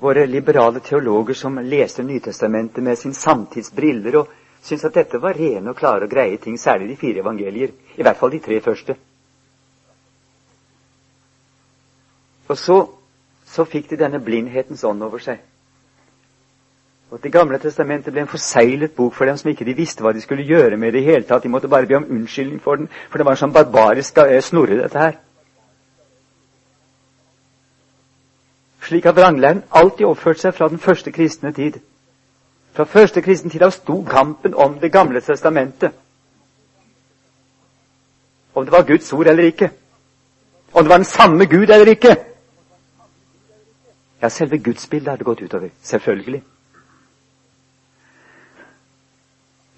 våre 0.00 0.26
liberale 0.26 0.80
teologer 0.80 1.34
som 1.34 1.58
leser 1.58 2.02
Nytestamentet 2.06 2.84
med 2.84 2.98
sin 2.98 3.14
samtidsbriller 3.14 4.16
og 4.20 4.28
syntes 4.62 4.84
at 4.84 4.94
dette 4.94 5.20
var 5.22 5.36
rene 5.38 5.70
og 5.70 5.76
klare 5.76 6.06
og 6.06 6.10
greie 6.10 6.36
ting, 6.36 6.58
særlig 6.60 6.88
de 6.88 6.96
fire 6.96 7.22
evangelier. 7.22 7.74
I 7.96 8.02
hvert 8.02 8.16
fall 8.16 8.32
de 8.32 8.38
tre 8.38 8.60
første. 8.60 8.96
Og 12.48 12.58
så, 12.58 12.78
så 13.46 13.64
fikk 13.64 13.90
de 13.90 14.00
denne 14.00 14.20
blindhetens 14.24 14.84
ånd 14.84 15.02
over 15.04 15.22
seg. 15.22 15.40
Og 17.10 17.22
Det 17.22 17.32
gamle 17.32 17.58
testamentet 17.58 18.12
ble 18.12 18.20
en 18.26 18.28
forseglet 18.28 18.92
bok 18.96 19.14
for 19.16 19.24
dem 19.24 19.36
som 19.36 19.48
ikke 19.50 19.64
de 19.64 19.76
visste 19.76 20.04
hva 20.04 20.12
de 20.12 20.20
skulle 20.20 20.44
gjøre 20.44 20.76
med 20.76 20.92
det 20.92 21.00
i 21.00 21.08
hele 21.08 21.24
tatt. 21.24 21.42
De 21.42 21.48
måtte 21.48 21.68
bare 21.68 21.86
be 21.86 21.96
om 21.96 22.04
unnskyldning 22.04 22.60
for 22.60 22.76
den, 22.76 22.88
for 23.08 23.18
det 23.18 23.24
var 23.24 23.36
en 23.36 23.42
sånn 23.44 23.54
barbarisk 23.54 24.20
snorre, 24.44 24.76
dette 24.82 24.98
her. 25.00 25.16
Slik 28.88 29.04
har 29.04 29.16
vranglæren 29.16 29.64
alltid 29.70 30.06
oppført 30.06 30.40
seg 30.40 30.54
fra 30.56 30.68
den 30.68 30.80
første 30.80 31.12
kristne 31.12 31.52
tid. 31.52 31.80
Fra 32.78 32.84
første 32.86 33.18
kristen 33.26 33.50
tid 33.50 33.62
av 33.66 33.72
sto 33.74 34.04
kampen 34.06 34.52
om 34.54 34.76
Det 34.78 34.92
gamle 34.94 35.20
testamentet. 35.20 35.92
Om 38.54 38.64
det 38.64 38.72
var 38.72 38.84
Guds 38.86 39.12
ord 39.12 39.26
eller 39.26 39.44
ikke. 39.50 39.70
Om 40.72 40.84
det 40.84 40.90
var 40.90 40.96
den 40.96 41.04
samme 41.04 41.46
Gud 41.46 41.70
eller 41.70 41.88
ikke. 41.90 42.16
Ja, 44.22 44.28
selve 44.28 44.58
gudsbildet 44.58 45.10
hadde 45.10 45.24
gått 45.24 45.42
utover. 45.42 45.68
Selvfølgelig. 45.82 46.42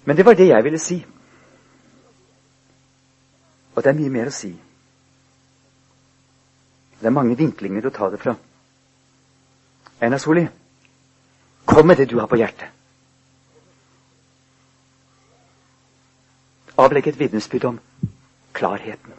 Men 0.05 0.17
det 0.17 0.25
var 0.25 0.33
det 0.33 0.47
jeg 0.47 0.63
ville 0.63 0.79
si. 0.79 1.05
Og 3.75 3.83
det 3.83 3.89
er 3.89 3.97
mye 3.97 4.09
mer 4.09 4.29
å 4.29 4.35
si. 4.35 4.51
Det 6.99 7.09
er 7.09 7.17
mange 7.17 7.37
vinklinger 7.37 7.89
å 7.89 7.93
ta 7.97 8.11
det 8.13 8.21
fra. 8.21 8.35
Einar 10.01 10.21
Soli, 10.21 10.45
kom 11.65 11.87
med 11.87 11.97
det 11.97 12.09
du 12.09 12.19
har 12.19 12.29
på 12.29 12.37
hjertet. 12.37 12.77
Avlegg 16.77 17.07
et 17.07 17.19
vitnesbyrd 17.19 17.65
om 17.65 17.79
klarheten. 18.53 19.17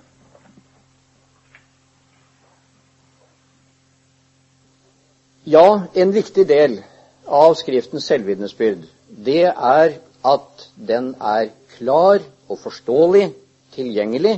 Ja, 5.44 5.82
en 5.94 6.12
viktig 6.14 6.46
del 6.48 6.78
av 7.26 7.56
Skriftens 7.58 8.06
selvvitnesbyrd, 8.06 8.84
det 9.26 9.50
er 9.50 9.96
at 10.24 10.66
den 10.76 11.14
er 11.18 11.50
klar 11.76 12.22
og 12.48 12.58
forståelig, 12.62 13.32
tilgjengelig. 13.74 14.36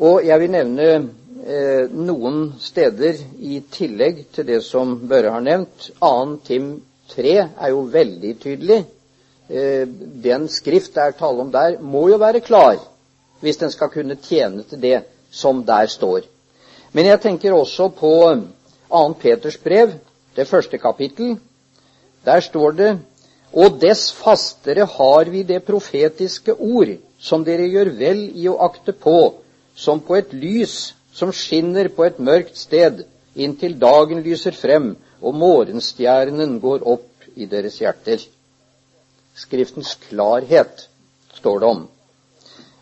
Og 0.00 0.24
jeg 0.26 0.40
vil 0.40 0.50
nevne 0.50 0.88
eh, 0.90 1.86
noen 1.92 2.54
steder 2.60 3.20
i 3.38 3.60
tillegg 3.70 4.24
til 4.34 4.48
det 4.48 4.62
som 4.66 4.96
Børre 5.08 5.34
har 5.36 5.44
nevnt. 5.44 5.90
2. 6.00 6.12
Tim 6.48 6.70
3 7.12 7.36
er 7.44 7.70
jo 7.70 7.84
veldig 7.92 8.32
tydelig. 8.40 8.80
Eh, 9.50 9.86
den 10.22 10.48
skrift 10.48 10.94
det 10.94 11.02
er 11.02 11.16
tale 11.18 11.42
om 11.42 11.50
der, 11.52 11.78
må 11.80 12.08
jo 12.08 12.20
være 12.22 12.40
klar 12.40 12.78
hvis 13.40 13.56
den 13.56 13.72
skal 13.72 13.88
kunne 13.88 14.18
tjene 14.20 14.62
til 14.68 14.80
det 14.82 14.98
som 15.32 15.64
der 15.64 15.86
står. 15.86 16.20
Men 16.92 17.06
jeg 17.06 17.20
tenker 17.20 17.54
også 17.56 17.88
på 17.88 18.12
2. 18.90 19.12
Peters 19.20 19.56
brev, 19.56 19.94
det 20.36 20.46
første 20.46 20.78
kapittel. 20.78 21.38
Der 22.24 22.40
står 22.40 22.70
det 22.70 22.98
og 23.52 23.80
dess 23.82 24.12
fastere 24.12 24.86
har 24.86 25.30
vi 25.30 25.42
det 25.42 25.64
profetiske 25.64 26.54
ord, 26.54 26.92
som 27.18 27.44
dere 27.44 27.66
gjør 27.66 27.90
vel 27.98 28.20
i 28.38 28.46
å 28.48 28.58
akte 28.62 28.92
på, 28.92 29.34
som 29.74 30.00
på 30.00 30.18
et 30.20 30.32
lys 30.32 30.92
som 31.12 31.32
skinner 31.34 31.88
på 31.88 32.04
et 32.06 32.20
mørkt 32.22 32.56
sted, 32.58 33.02
inntil 33.34 33.74
dagen 33.80 34.22
lyser 34.22 34.54
frem 34.54 34.92
og 35.20 35.34
morgenstjernen 35.34 36.60
går 36.62 36.86
opp 36.86 37.26
i 37.34 37.48
deres 37.50 37.80
hjerter. 37.82 38.22
Skriftens 39.40 39.94
klarhet 40.08 40.88
står 41.32 41.60
det 41.60 41.66
om. 41.66 41.82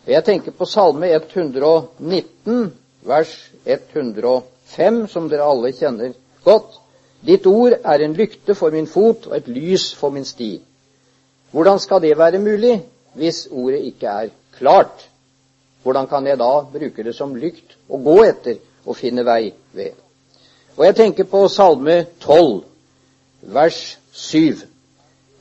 Jeg 0.09 0.25
tenker 0.25 0.51
på 0.51 0.65
Salme 0.67 1.07
119, 1.13 2.71
vers 3.07 3.33
105, 3.65 5.03
som 5.07 5.29
dere 5.31 5.47
alle 5.47 5.71
kjenner 5.75 6.15
godt. 6.43 6.79
Ditt 7.25 7.47
ord 7.47 7.75
er 7.77 8.03
en 8.03 8.15
lykte 8.15 8.55
for 8.55 8.75
min 8.75 8.87
fot 8.87 9.27
og 9.29 9.35
et 9.37 9.47
lys 9.51 9.91
for 9.95 10.11
min 10.15 10.27
sti. 10.27 10.57
Hvordan 11.51 11.79
skal 11.79 12.01
det 12.01 12.17
være 12.17 12.39
mulig 12.39 12.79
hvis 13.19 13.47
ordet 13.51 13.83
ikke 13.91 14.07
er 14.07 14.33
klart? 14.57 15.07
Hvordan 15.83 16.07
kan 16.07 16.27
jeg 16.27 16.39
da 16.39 16.51
bruke 16.73 17.03
det 17.03 17.15
som 17.15 17.35
lykt 17.35 17.77
å 17.89 17.99
gå 18.03 18.17
etter 18.27 18.59
og 18.85 18.97
finne 18.99 19.23
vei 19.27 19.53
ved? 19.75 19.95
Og 20.77 20.85
jeg 20.85 20.95
tenker 20.95 21.27
på 21.27 21.47
Salme 21.51 22.05
12, 22.19 22.63
vers 23.51 23.97
7. 24.11 24.68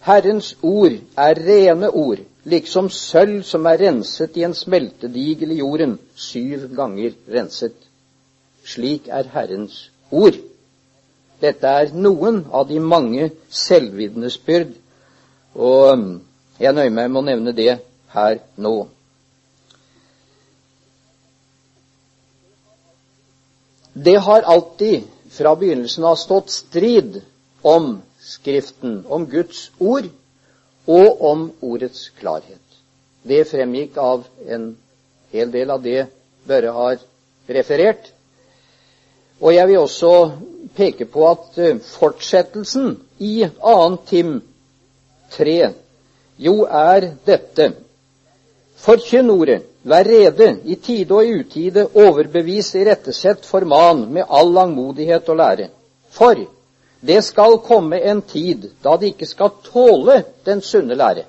Herrens 0.09 0.55
ord 0.62 0.94
er 1.21 1.38
rene 1.44 1.90
ord, 1.90 2.23
liksom 2.49 2.88
sølv 2.88 3.42
som 3.44 3.66
er 3.68 3.81
renset 3.83 4.37
i 4.40 4.44
en 4.47 4.55
smeltedigel 4.57 5.53
i 5.53 5.59
jorden, 5.61 5.99
syv 6.16 6.71
ganger 6.77 7.12
renset. 7.29 7.77
Slik 8.64 9.11
er 9.12 9.29
Herrens 9.35 9.90
ord. 10.11 10.38
Dette 11.42 11.75
er 11.83 11.92
noen 11.92 12.40
av 12.51 12.71
de 12.71 12.81
mange 12.81 13.29
selvvitnesbyrd, 13.53 14.73
og 15.55 16.07
jeg 16.59 16.75
nøyer 16.75 16.94
meg 16.94 17.12
med 17.12 17.21
å 17.21 17.27
nevne 17.29 17.55
det 17.55 17.75
her 18.14 18.40
nå. 18.57 18.75
Det 23.92 24.16
har 24.25 24.49
alltid 24.57 25.05
fra 25.37 25.53
begynnelsen 25.59 26.05
av 26.09 26.16
stått 26.16 26.51
strid 26.55 27.21
om 27.66 27.99
Skriften, 28.29 29.01
om 29.09 29.25
Guds 29.31 29.71
ord 29.81 30.09
og 30.88 31.23
om 31.25 31.49
ordets 31.64 32.11
klarhet. 32.21 32.64
Det 33.25 33.47
fremgikk 33.49 33.97
av 34.01 34.27
en 34.49 34.71
hel 35.33 35.51
del 35.53 35.73
av 35.73 35.83
det 35.85 36.07
Børre 36.49 36.73
har 36.73 37.01
referert. 37.49 38.12
Og 39.41 39.55
jeg 39.55 39.69
vil 39.69 39.81
også 39.83 40.12
peke 40.77 41.07
på 41.09 41.27
at 41.29 41.59
eh, 41.61 41.81
fortsettelsen 41.99 42.97
i 43.19 43.35
2. 43.61 43.75
Tim 44.09 44.38
3 45.35 45.59
jo 46.38 46.62
er 46.64 47.12
dette 47.27 47.73
Forkynn 48.79 49.31
ordet, 49.35 49.64
vær 49.83 50.07
rede, 50.07 50.53
i 50.64 50.77
tide 50.79 51.14
og 51.14 51.27
i 51.27 51.41
utide, 51.41 51.88
overbevis, 51.99 52.77
irettesett, 52.79 53.43
forman 53.43 54.05
med 54.14 54.29
all 54.31 54.53
langmodighet 54.55 55.27
og 55.29 55.41
lære. 55.41 55.67
For 56.14 56.38
det 57.01 57.23
skal 57.23 57.59
komme 57.63 58.01
en 58.01 58.23
tid 58.23 58.71
da 58.83 58.97
de 58.97 59.13
ikke 59.13 59.27
skal 59.27 59.55
tåle 59.65 60.23
den 60.47 60.63
sunne 60.63 60.97
lære, 60.99 61.25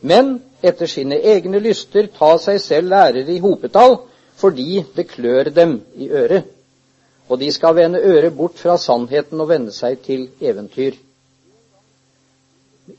men 0.00 0.38
etter 0.62 0.88
sine 0.88 1.18
egne 1.20 1.60
lyster 1.60 2.08
ta 2.16 2.36
seg 2.40 2.60
selv 2.60 2.88
lærere 2.92 3.28
i 3.28 3.40
hopetall, 3.40 3.98
fordi 4.40 4.84
det 4.96 5.08
klør 5.10 5.50
dem 5.52 5.80
i 5.96 6.08
øret. 6.08 6.48
Og 7.28 7.38
de 7.40 7.52
skal 7.52 7.76
vende 7.76 8.00
øret 8.00 8.36
bort 8.36 8.58
fra 8.58 8.76
sannheten 8.78 9.40
og 9.40 9.48
vende 9.48 9.72
seg 9.72 10.00
til 10.02 10.28
eventyr. 10.40 10.96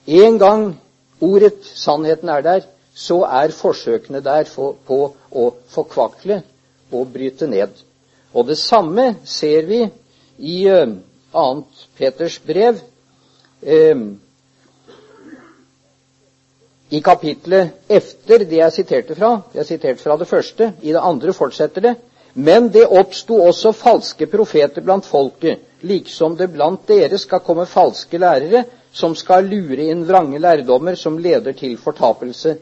En 0.07 0.37
gang 0.39 0.79
ordet, 1.21 1.65
sannheten, 1.65 2.29
er 2.29 2.41
der, 2.41 2.61
så 2.93 3.21
er 3.23 3.51
forsøkene 3.55 4.21
der 4.23 4.47
på 4.87 5.01
å 5.31 5.47
forkvakle 5.67 6.41
og 6.91 7.11
bryte 7.13 7.47
ned. 7.47 7.73
Og 8.33 8.47
det 8.47 8.57
samme 8.57 9.15
ser 9.25 9.67
vi 9.67 9.81
i 10.37 10.57
annet 11.31 11.87
Peters 11.97 12.39
brev. 12.43 12.79
eh, 13.61 13.95
I 16.89 17.01
kapitlet 17.01 17.69
efter 17.87 18.39
det 18.39 18.57
jeg 18.57 18.73
siterte 18.73 19.15
fra, 19.15 19.41
jeg 19.55 19.65
siterte 19.65 20.03
fra 20.03 20.17
det 20.17 20.27
første, 20.27 20.73
i 20.81 20.91
det 20.91 20.99
andre 20.99 21.33
fortsetter 21.33 21.81
det. 21.81 21.95
Men 22.33 22.67
det 22.71 22.87
oppsto 22.87 23.37
også 23.47 23.71
falske 23.75 24.27
profeter 24.27 24.83
blant 24.83 25.05
folket, 25.05 25.59
liksom 25.81 26.35
det 26.39 26.49
blant 26.51 26.83
dere 26.87 27.17
skal 27.19 27.43
komme 27.43 27.65
falske 27.65 28.19
lærere, 28.19 28.65
som 28.91 29.15
skal 29.15 29.47
lure 29.47 29.87
inn 29.91 30.03
vrange 30.07 30.39
lærdommer 30.39 30.95
som 30.99 31.17
leder 31.17 31.55
til 31.55 31.77
fortapelse. 31.79 32.57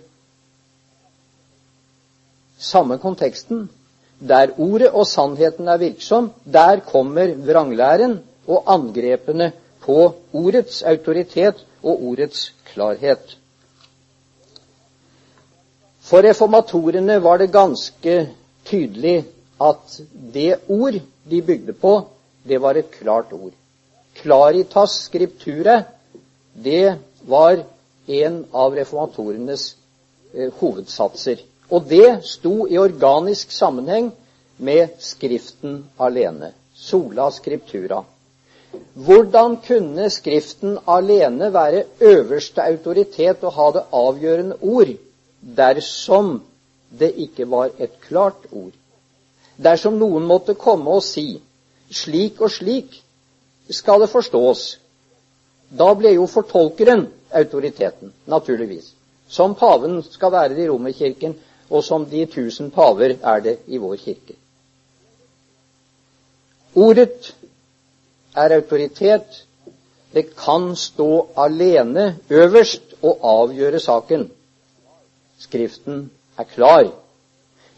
Samme 2.59 2.97
konteksten. 3.01 3.69
Der 4.19 4.51
ordet 4.57 4.89
og 4.91 5.07
sannheten 5.07 5.67
er 5.67 5.77
virksom, 5.77 6.31
der 6.43 6.81
kommer 6.85 7.33
vranglæren 7.33 8.19
og 8.49 8.63
angrepene 8.73 9.51
på 9.83 9.97
ordets 10.33 10.81
autoritet 10.83 11.61
og 11.83 12.03
ordets 12.11 12.49
klarhet. 12.71 13.37
For 16.09 16.25
reformatorene 16.25 17.19
var 17.21 17.37
det 17.37 17.51
ganske 17.53 18.15
tydelig 18.65 19.19
at 19.61 19.99
det 20.33 20.55
ord 20.67 20.97
de 21.29 21.41
bygde 21.45 21.73
på, 21.73 21.93
det 22.43 22.61
var 22.61 22.79
et 22.79 22.91
klart 22.91 23.33
ord. 23.33 23.53
Claritas 24.15 24.95
scripture, 25.05 25.83
det 26.53 26.97
var 27.29 27.61
en 28.07 28.39
av 28.53 28.73
reformatorenes 28.73 29.75
eh, 30.33 30.49
hovedsatser. 30.59 31.43
Og 31.69 31.85
det 31.89 32.23
sto 32.25 32.65
i 32.65 32.79
organisk 32.81 33.51
sammenheng 33.53 34.09
med 34.57 34.97
Skriften 34.99 35.83
alene. 35.99 36.53
Sola 36.73 37.29
scriptura. 37.31 38.01
Hvordan 38.93 39.57
kunne 39.67 40.09
Skriften 40.09 40.77
alene 40.87 41.53
være 41.53 41.83
øverste 42.01 42.61
autoritet 42.61 43.43
og 43.43 43.53
ha 43.53 43.69
det 43.77 43.83
avgjørende 43.91 44.57
ord 44.61 44.91
dersom 45.57 46.41
det 46.99 47.13
ikke 47.15 47.47
var 47.51 47.71
et 47.79 47.95
klart 48.01 48.49
ord? 48.51 48.75
Dersom 49.57 49.97
noen 49.99 50.27
måtte 50.27 50.55
komme 50.55 50.91
og 50.99 51.03
si 51.03 51.41
slik 51.91 52.41
og 52.41 52.51
slik 52.51 53.01
skal 53.69 54.01
det 54.01 54.09
forstås, 54.09 54.79
da 55.69 55.93
ble 55.93 56.13
jo 56.15 56.25
fortolkeren 56.29 57.07
autoriteten, 57.29 58.13
naturligvis. 58.25 58.93
Som 59.29 59.53
paven 59.55 60.01
skal 60.03 60.31
være 60.33 60.55
det 60.55 60.65
i 60.65 60.69
Romerkirken, 60.69 61.35
og 61.69 61.83
som 61.85 62.05
de 62.09 62.25
tusen 62.25 62.71
paver 62.73 63.17
er 63.21 63.41
det 63.45 63.57
i 63.67 63.77
vår 63.77 63.95
kirke. 64.01 64.33
Ordet 66.75 67.33
er 68.43 68.55
autoritet. 68.55 69.43
Det 70.13 70.29
kan 70.35 70.71
stå 70.75 71.27
alene 71.37 72.15
øverst 72.29 72.95
og 73.01 73.19
avgjøre 73.23 73.79
saken. 73.79 74.29
Skriften 75.39 76.09
er 76.37 76.43
klar. 76.43 76.89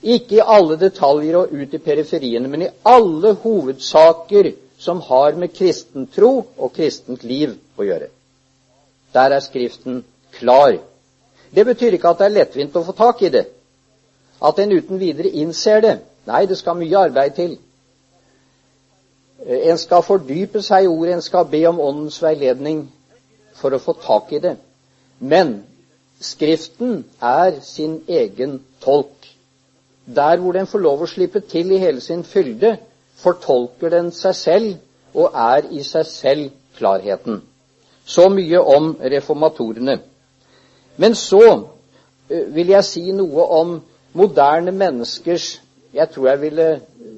Ikke 0.01 0.39
i 0.39 0.45
alle 0.45 0.79
detaljer 0.79 1.37
og 1.37 1.51
ut 1.53 1.73
i 1.73 1.77
periferiene, 1.77 2.47
men 2.47 2.61
i 2.65 2.71
alle 2.85 3.33
hovedsaker 3.43 4.51
som 4.81 5.01
har 5.05 5.35
med 5.37 5.53
kristen 5.53 6.07
tro 6.07 6.31
og 6.57 6.73
kristent 6.73 7.23
liv 7.23 7.53
å 7.77 7.85
gjøre. 7.85 8.07
Der 9.13 9.35
er 9.35 9.43
Skriften 9.45 10.03
klar. 10.33 10.79
Det 11.55 11.65
betyr 11.65 11.97
ikke 11.97 12.09
at 12.09 12.21
det 12.21 12.29
er 12.29 12.37
lettvint 12.39 12.75
å 12.79 12.85
få 12.87 12.95
tak 12.97 13.21
i 13.21 13.29
det, 13.29 13.45
at 14.41 14.59
en 14.59 14.71
uten 14.71 14.99
videre 14.99 15.29
innser 15.29 15.83
det. 15.83 15.97
Nei, 16.25 16.45
det 16.49 16.57
skal 16.57 16.79
mye 16.79 17.05
arbeid 17.09 17.35
til. 17.37 17.57
En 19.45 19.77
skal 19.77 20.03
fordype 20.05 20.61
seg 20.61 20.85
i 20.85 20.89
ordet, 20.91 21.15
en 21.15 21.25
skal 21.25 21.47
be 21.49 21.63
om 21.69 21.79
Åndens 21.81 22.21
veiledning 22.21 22.85
for 23.57 23.73
å 23.73 23.81
få 23.81 23.95
tak 24.03 24.31
i 24.37 24.41
det. 24.43 24.55
Men 25.19 25.61
Skriften 26.21 27.05
er 27.21 27.59
sin 27.61 28.03
egen 28.07 28.59
tolk. 28.81 29.27
Der 30.05 30.37
hvor 30.37 30.53
den 30.53 30.67
får 30.67 30.79
lov 30.79 31.01
å 31.01 31.09
slippe 31.09 31.41
til 31.41 31.71
i 31.73 31.79
hele 31.81 32.01
sin 32.01 32.21
fylde, 32.23 32.75
fortolker 33.17 33.89
den 33.89 34.11
seg 34.13 34.35
selv 34.37 35.17
og 35.17 35.33
er 35.33 35.65
i 35.73 35.81
seg 35.83 36.05
selv 36.05 36.51
klarheten. 36.77 37.41
Så 38.05 38.27
mye 38.29 38.61
om 38.61 38.93
reformatorene. 39.01 39.97
Men 40.97 41.17
så 41.17 41.41
vil 42.29 42.69
jeg 42.75 42.85
si 42.85 43.03
noe 43.11 43.47
om 43.61 43.75
moderne 44.13 44.71
menneskers 44.71 45.57
Jeg 45.91 46.07
tror 46.07 46.27
jeg 46.29 46.39
ville 46.39 46.65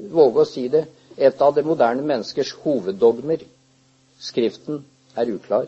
våge 0.10 0.42
å 0.42 0.50
si 0.50 0.64
det 0.68 0.88
et 1.18 1.42
av 1.42 1.54
det 1.56 1.66
moderne 1.66 2.06
menneskers 2.06 2.54
hoveddogmer. 2.64 3.44
Skriften 4.20 4.84
er 5.18 5.32
uklar. 5.34 5.68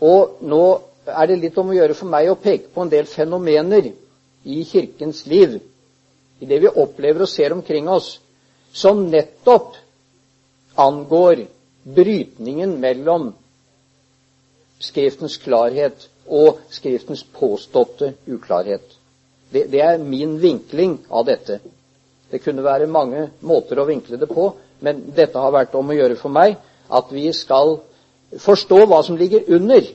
Og 0.00 0.38
nå 0.46 0.62
er 1.08 1.26
det 1.30 1.40
litt 1.42 1.58
om 1.58 1.72
å 1.72 1.76
gjøre 1.76 1.96
for 1.98 2.10
meg 2.10 2.30
å 2.30 2.38
peke 2.38 2.70
på 2.74 2.84
en 2.84 2.92
del 2.92 3.08
fenomener 3.08 3.90
i 4.48 4.62
Kirkens 4.68 5.24
liv, 5.26 5.58
i 6.38 6.46
det 6.46 6.60
vi 6.62 6.70
opplever 6.70 7.24
og 7.24 7.30
ser 7.30 7.54
omkring 7.54 7.88
oss, 7.90 8.18
som 8.72 9.08
nettopp 9.10 9.74
angår 10.78 11.46
brytningen 11.82 12.76
mellom 12.80 13.32
Skriftens 14.78 15.34
klarhet 15.42 16.04
og 16.30 16.60
Skriftens 16.70 17.24
påståtte 17.34 18.12
uklarhet. 18.30 18.84
Det, 19.50 19.64
det, 19.72 19.80
er 19.80 19.98
min 19.98 20.36
vinkling 20.38 20.98
av 21.08 21.24
dette. 21.26 21.58
Det 22.30 22.42
kunne 22.44 22.64
være 22.64 22.86
mange 22.90 23.28
måter 23.40 23.80
å 23.80 23.86
vinkle 23.88 24.18
det 24.20 24.28
på, 24.28 24.50
men 24.84 25.06
dette 25.16 25.40
har 25.40 25.54
vært 25.54 25.76
om 25.78 25.90
å 25.90 25.96
gjøre 25.96 26.18
for 26.20 26.32
meg 26.32 26.58
at 26.88 27.12
vi 27.12 27.28
skal 27.32 27.78
forstå 28.40 28.82
hva 28.86 29.00
som 29.04 29.16
ligger 29.16 29.48
under. 29.56 29.86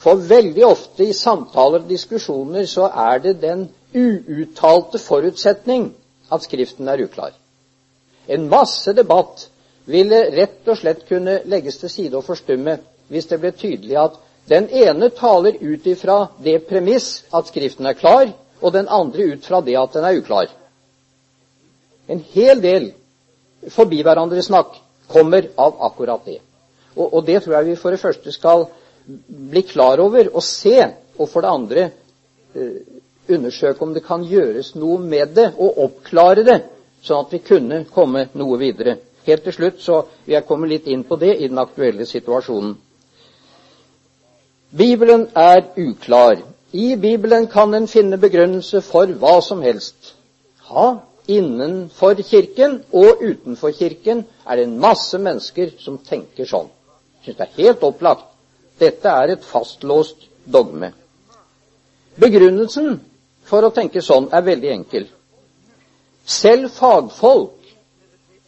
For 0.00 0.20
veldig 0.30 0.64
ofte 0.66 1.06
i 1.06 1.16
samtaler 1.16 1.84
og 1.84 1.90
diskusjoner 1.90 2.66
så 2.70 2.88
er 2.88 3.22
det 3.24 3.36
den 3.42 3.68
uuttalte 3.94 4.98
forutsetning 5.02 5.90
at 6.30 6.46
Skriften 6.46 6.88
er 6.88 7.02
uklar. 7.04 7.32
En 8.30 8.48
masse 8.50 8.92
debatt 8.94 9.48
ville 9.90 10.22
rett 10.34 10.68
og 10.70 10.78
slett 10.78 11.06
kunne 11.08 11.40
legges 11.50 11.80
til 11.80 11.90
side 11.90 12.16
og 12.18 12.26
forstumme 12.26 12.78
hvis 13.10 13.26
det 13.30 13.40
ble 13.42 13.50
tydelig 13.58 13.96
at 13.98 14.18
den 14.50 14.68
ene 14.70 15.10
taler 15.14 15.58
ut 15.60 15.86
ifra 15.86 16.24
det 16.42 16.60
premiss 16.68 17.24
at 17.34 17.50
Skriften 17.50 17.86
er 17.86 17.98
klar, 17.98 18.30
og 18.60 18.72
den 18.72 18.88
andre 18.88 19.32
ut 19.34 19.46
fra 19.46 19.60
det 19.64 19.76
at 19.78 19.94
den 19.94 20.04
er 20.04 20.18
uklar. 20.20 20.48
En 22.10 22.22
hel 22.34 22.62
del 22.62 22.90
forbi 23.70 24.02
hverandre 24.02 24.42
snakk 24.42 24.78
kommer 25.10 25.48
av 25.58 25.78
akkurat 25.90 26.24
det. 26.26 26.38
Og, 26.96 27.06
og, 27.06 27.20
det 27.26 27.42
tror 27.42 27.58
jeg 27.58 27.70
vi 27.70 27.78
for 27.78 27.94
det 27.94 28.02
første 28.02 28.32
skal 28.34 28.66
bli 29.26 29.62
klar 29.66 30.02
over 30.02 30.30
og 30.34 30.42
se, 30.42 30.76
og 31.18 31.28
for 31.28 31.44
det 31.44 31.52
andre 31.52 31.84
eh, 32.54 32.80
undersøke 33.30 33.82
om 33.82 33.94
det 33.94 34.04
kan 34.06 34.24
gjøres 34.26 34.74
noe 34.74 34.98
med 35.02 35.34
det, 35.36 35.52
og 35.58 35.78
oppklare 35.86 36.44
det, 36.46 36.58
sånn 37.02 37.24
at 37.24 37.34
vi 37.34 37.42
kunne 37.46 37.84
komme 37.94 38.26
noe 38.38 38.58
videre. 38.60 38.98
Helt 39.26 39.44
til 39.44 39.54
slutt 39.54 39.82
så 39.84 40.02
vil 40.24 40.38
jeg 40.38 40.46
komme 40.48 40.68
litt 40.70 40.88
inn 40.90 41.04
på 41.06 41.18
det 41.20 41.36
i 41.36 41.48
den 41.48 41.60
aktuelle 41.60 42.06
situasjonen. 42.08 42.74
Bibelen 44.70 45.26
er 45.34 45.64
uklar. 45.78 46.40
I 46.72 46.94
Bibelen 46.96 47.48
kan 47.50 47.74
en 47.74 47.88
finne 47.90 48.18
begrunnelse 48.18 48.80
for 48.86 49.10
hva 49.18 49.40
som 49.42 49.62
helst. 49.66 50.14
Ha, 50.70 51.00
innenfor 51.26 52.22
Kirken 52.22 52.80
og 52.92 53.22
utenfor 53.22 53.72
Kirken 53.76 54.24
er 54.46 54.56
det 54.56 54.66
en 54.68 54.78
masse 54.80 55.18
mennesker 55.18 55.74
som 55.78 55.98
tenker 55.98 56.48
sånn. 56.48 56.70
Jeg 57.20 57.30
syns 57.30 57.38
det 57.38 57.46
er 57.46 57.62
helt 57.64 57.86
opplagt. 57.86 58.26
Dette 58.80 59.12
er 59.12 59.34
et 59.34 59.44
fastlåst 59.44 60.28
dogme. 60.44 60.92
Begrunnelsen 62.20 63.00
for 63.44 63.66
å 63.66 63.72
tenke 63.74 64.02
sånn 64.04 64.30
er 64.32 64.44
veldig 64.46 64.70
enkel. 64.72 65.08
Selv 66.24 66.70
fagfolk, 66.72 67.56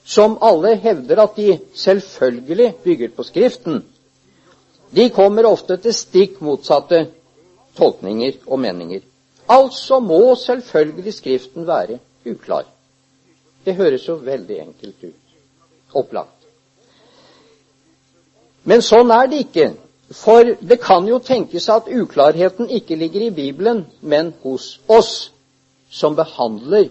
som 0.05 0.39
alle 0.43 0.75
hevder 0.83 1.23
at 1.23 1.37
de 1.37 1.59
selvfølgelig 1.79 2.73
bygger 2.85 3.13
på 3.17 3.27
Skriften, 3.27 3.83
de 4.93 5.09
kommer 5.15 5.47
ofte 5.49 5.79
til 5.81 5.95
stikk 5.97 6.41
motsatte 6.45 7.07
tolkninger 7.79 8.43
og 8.47 8.61
meninger. 8.61 9.05
Altså 9.49 10.01
må 10.01 10.35
selvfølgelig 10.37 11.15
Skriften 11.15 11.67
være 11.67 11.99
uklar. 12.27 12.65
Det 13.65 13.75
høres 13.75 14.09
jo 14.09 14.15
veldig 14.15 14.59
enkelt 14.61 15.05
ut. 15.05 15.37
Opplagt. 15.95 16.39
Men 18.65 18.83
sånn 18.83 19.11
er 19.11 19.31
det 19.31 19.45
ikke. 19.47 19.69
For 20.13 20.55
det 20.61 20.81
kan 20.83 21.07
jo 21.09 21.19
tenkes 21.25 21.69
at 21.73 21.89
uklarheten 21.89 22.69
ikke 22.69 22.99
ligger 23.01 23.27
i 23.27 23.31
Bibelen, 23.35 23.87
men 24.01 24.35
hos 24.43 24.79
oss 24.89 25.31
som 25.91 26.17
behandler 26.17 26.91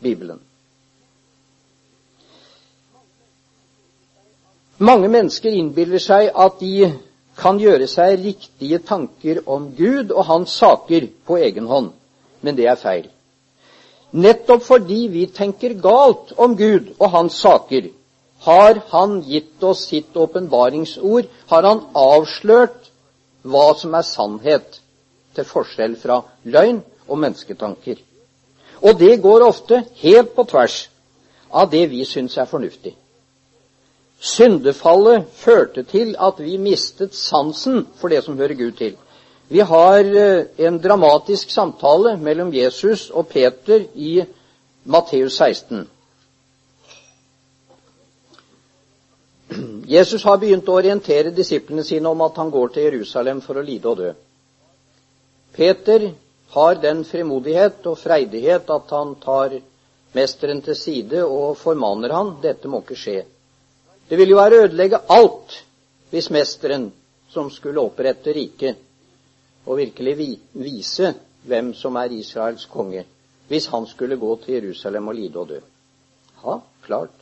Bibelen. 0.00 0.38
Mange 4.78 5.10
mennesker 5.12 5.52
innbiller 5.52 6.00
seg 6.00 6.30
at 6.32 6.60
de 6.60 6.92
kan 7.36 7.58
gjøre 7.60 7.88
seg 7.88 8.20
riktige 8.22 8.78
tanker 8.78 9.42
om 9.50 9.70
Gud 9.76 10.12
og 10.12 10.24
hans 10.28 10.54
saker 10.56 11.10
på 11.26 11.36
egen 11.36 11.66
hånd, 11.68 11.90
men 12.40 12.56
det 12.56 12.68
er 12.70 12.80
feil. 12.80 13.10
Nettopp 14.12 14.62
fordi 14.66 15.06
vi 15.08 15.26
tenker 15.26 15.76
galt 15.78 16.32
om 16.36 16.56
Gud 16.58 16.94
og 16.98 17.10
hans 17.10 17.38
saker, 17.38 17.90
har 18.40 18.80
Han 18.90 19.20
gitt 19.22 19.62
oss 19.62 19.84
sitt 19.90 20.16
åpenbaringsord, 20.16 21.28
har 21.46 21.62
Han 21.62 21.82
avslørt 21.94 22.90
hva 23.42 23.74
som 23.78 23.94
er 23.94 24.06
sannhet, 24.06 24.80
til 25.34 25.46
forskjell 25.46 25.94
fra 25.96 26.22
løgn 26.42 26.80
og 27.06 27.18
mennesketanker. 27.18 28.00
Og 28.82 28.98
det 28.98 29.20
går 29.22 29.44
ofte 29.46 29.84
helt 30.00 30.34
på 30.34 30.44
tvers 30.44 30.88
av 31.50 31.70
det 31.70 31.84
vi 31.90 32.04
syns 32.04 32.36
er 32.38 32.48
fornuftig. 32.50 32.96
Syndefallet 34.20 35.28
førte 35.32 35.84
til 35.88 36.16
at 36.18 36.40
vi 36.42 36.56
mistet 36.60 37.14
sansen 37.14 37.86
for 38.00 38.08
det 38.12 38.24
som 38.24 38.36
hører 38.36 38.54
Gud 38.58 38.72
til. 38.78 38.96
Vi 39.52 39.60
har 39.60 40.16
eh, 40.16 40.44
en 40.56 40.78
dramatisk 40.78 41.50
samtale 41.50 42.12
mellom 42.16 42.52
Jesus 42.54 43.08
og 43.10 43.26
Peter 43.28 43.82
i 43.98 44.20
Matteus 44.86 45.38
16. 45.42 45.80
Jesus 49.90 50.22
har 50.22 50.36
begynt 50.38 50.68
å 50.70 50.76
orientere 50.78 51.32
disiplene 51.34 51.82
sine 51.82 52.06
om 52.12 52.22
at 52.22 52.38
han 52.38 52.52
går 52.54 52.70
til 52.70 52.86
Jerusalem 52.86 53.40
for 53.42 53.58
å 53.58 53.64
lide 53.66 53.90
og 53.90 53.96
dø. 53.98 54.12
Peter 55.56 56.04
har 56.54 56.78
den 56.84 57.00
frimodighet 57.08 57.88
og 57.90 57.98
freidighet 57.98 58.70
at 58.70 58.94
han 58.94 59.16
tar 59.24 59.56
mesteren 60.14 60.62
til 60.62 60.78
side 60.78 61.24
og 61.24 61.58
formaner 61.58 62.14
han 62.14 62.30
dette 62.44 62.70
må 62.70 62.84
ikke 62.84 63.00
skje. 63.02 63.16
Det 64.06 64.14
ville 64.14 64.36
jo 64.36 64.38
være 64.38 64.60
å 64.60 64.68
ødelegge 64.68 65.02
alt 65.10 65.58
hvis 66.14 66.30
mesteren, 66.30 66.86
som 67.34 67.50
skulle 67.50 67.82
opprette 67.82 68.36
riket 68.38 68.78
og 69.66 69.76
virkelig 69.76 70.38
vise 70.52 71.14
hvem 71.42 71.74
som 71.74 71.96
er 71.96 72.12
Israels 72.14 72.66
konge, 72.66 73.04
hvis 73.48 73.66
han 73.66 73.86
skulle 73.86 74.16
gå 74.16 74.36
til 74.44 74.54
Jerusalem 74.54 75.08
og 75.08 75.14
lide 75.14 75.38
og 75.38 75.48
dø. 75.48 75.60
Ja, 76.44 76.58
klart. 76.82 77.16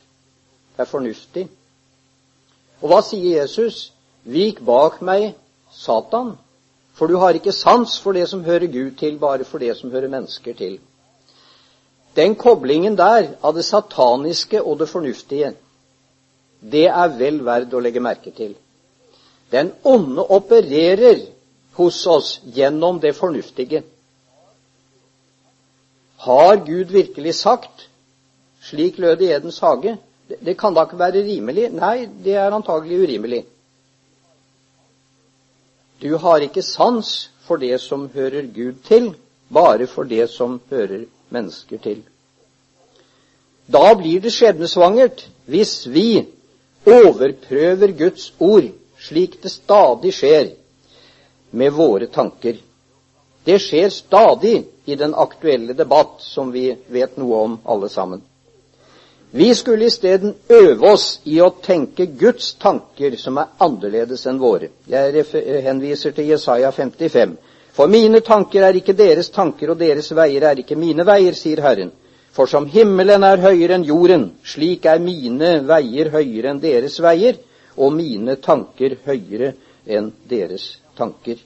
Det 0.75 0.85
er 0.85 0.91
fornuftig. 0.91 1.47
Og 2.81 2.91
hva 2.91 3.01
sier 3.03 3.41
Jesus? 3.41 3.89
Vik 4.23 4.61
bak 4.65 5.01
meg, 5.01 5.33
Satan, 5.71 6.35
for 6.93 7.07
du 7.07 7.17
har 7.19 7.35
ikke 7.35 7.55
sans 7.55 7.99
for 7.99 8.15
det 8.15 8.27
som 8.29 8.43
hører 8.43 8.67
Gud 8.67 8.91
til, 8.99 9.17
bare 9.19 9.43
for 9.47 9.59
det 9.59 9.77
som 9.77 9.91
hører 9.91 10.11
mennesker 10.11 10.53
til. 10.53 10.79
Den 12.15 12.35
koblingen 12.35 12.97
der 12.97 13.35
av 13.43 13.55
det 13.55 13.65
sataniske 13.65 14.61
og 14.63 14.79
det 14.79 14.89
fornuftige, 14.89 15.53
det 16.59 16.87
er 16.87 17.13
vel 17.19 17.39
verd 17.45 17.73
å 17.73 17.79
legge 17.79 18.03
merke 18.03 18.33
til. 18.35 18.55
Den 19.51 19.71
onde 19.83 20.25
opererer 20.27 21.21
hos 21.79 22.07
oss 22.07 22.41
gjennom 22.43 22.99
det 22.99 23.13
fornuftige. 23.15 23.83
Har 26.19 26.57
Gud 26.65 26.91
virkelig 26.91 27.35
sagt, 27.35 27.87
slik 28.61 28.97
lød 28.99 29.21
i 29.23 29.31
Edens 29.31 29.61
hage, 29.63 29.95
det 30.27 30.57
kan 30.59 30.75
da 30.75 30.83
ikke 30.83 30.99
være 30.99 31.23
rimelig? 31.23 31.69
Nei, 31.71 32.09
det 32.23 32.35
er 32.35 32.51
antagelig 32.51 32.99
urimelig. 33.05 33.45
Du 36.03 36.11
har 36.19 36.43
ikke 36.43 36.63
sans 36.63 37.31
for 37.47 37.57
det 37.57 37.79
som 37.81 38.09
hører 38.13 38.51
Gud 38.55 38.83
til, 38.85 39.13
bare 39.47 39.87
for 39.87 40.03
det 40.03 40.27
som 40.29 40.59
hører 40.69 41.07
mennesker 41.31 41.79
til. 41.83 42.03
Da 43.71 43.93
blir 43.95 44.19
det 44.21 44.35
skjebnesvangert 44.35 45.27
hvis 45.47 45.87
vi 45.87 46.25
overprøver 46.85 47.95
Guds 47.97 48.33
ord, 48.39 48.67
slik 48.99 49.39
det 49.43 49.51
stadig 49.51 50.13
skjer 50.13 50.51
med 51.51 51.73
våre 51.73 52.07
tanker. 52.07 52.55
Det 53.43 53.59
skjer 53.59 53.89
stadig 53.89 54.63
i 54.85 54.95
den 54.95 55.15
aktuelle 55.15 55.73
debatt, 55.73 56.15
som 56.19 56.51
vi 56.51 56.75
vet 56.87 57.17
noe 57.17 57.43
om 57.43 57.59
alle 57.63 57.89
sammen. 57.89 58.21
Vi 59.31 59.55
skulle 59.55 59.85
isteden 59.85 60.33
øve 60.47 60.91
oss 60.91 61.19
i 61.23 61.37
å 61.41 61.51
tenke 61.61 62.05
Guds 62.05 62.53
tanker 62.53 63.15
som 63.15 63.37
er 63.37 63.51
annerledes 63.61 64.25
enn 64.25 64.39
våre. 64.41 64.71
Jeg 64.89 65.25
henviser 65.65 66.15
til 66.17 66.31
Jesaja 66.31 66.71
55. 66.71 67.35
For 67.73 67.87
mine 67.87 68.23
tanker 68.25 68.65
er 68.65 68.75
ikke 68.75 68.97
deres 68.97 69.29
tanker, 69.29 69.69
og 69.69 69.77
deres 69.79 70.09
veier 70.17 70.47
er 70.49 70.63
ikke 70.63 70.75
mine 70.75 71.05
veier, 71.05 71.37
sier 71.37 71.61
Herren. 71.61 71.93
For 72.33 72.49
som 72.49 72.65
himmelen 72.69 73.23
er 73.23 73.41
høyere 73.41 73.77
enn 73.77 73.85
jorden, 73.85 74.25
slik 74.43 74.85
er 74.89 74.99
mine 74.99 75.59
veier 75.69 76.09
høyere 76.13 76.53
enn 76.55 76.61
deres 76.63 76.97
veier, 77.01 77.37
og 77.77 77.93
mine 77.93 78.35
tanker 78.41 78.97
høyere 79.05 79.53
enn 79.85 80.09
deres 80.29 80.71
tanker. 80.99 81.39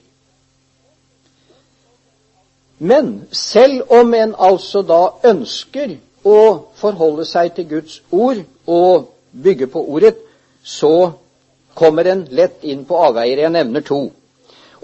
Men 2.78 3.22
selv 3.30 3.82
om 3.88 4.14
en 4.14 4.34
altså 4.38 4.82
da 4.82 5.02
ønsker 5.30 5.96
å 6.24 6.40
forholde 6.80 7.26
seg 7.28 7.54
til 7.54 7.68
Guds 7.70 8.00
ord 8.10 8.42
og 8.66 9.10
bygge 9.30 9.68
på 9.70 9.82
ordet, 9.94 10.16
så 10.64 11.12
kommer 11.74 12.08
en 12.08 12.26
lett 12.30 12.64
inn 12.64 12.84
på 12.88 12.98
avveier. 12.98 13.44
Jeg 13.44 13.54
nevner 13.54 13.84
to. 13.86 14.08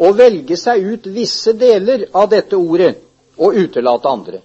Å 0.00 0.12
velge 0.16 0.56
seg 0.56 0.84
ut 0.84 1.06
visse 1.12 1.52
deler 1.52 2.06
av 2.12 2.30
dette 2.30 2.56
ordet 2.56 2.94
og 3.40 3.56
utelate 3.56 4.08
andre. 4.08 4.40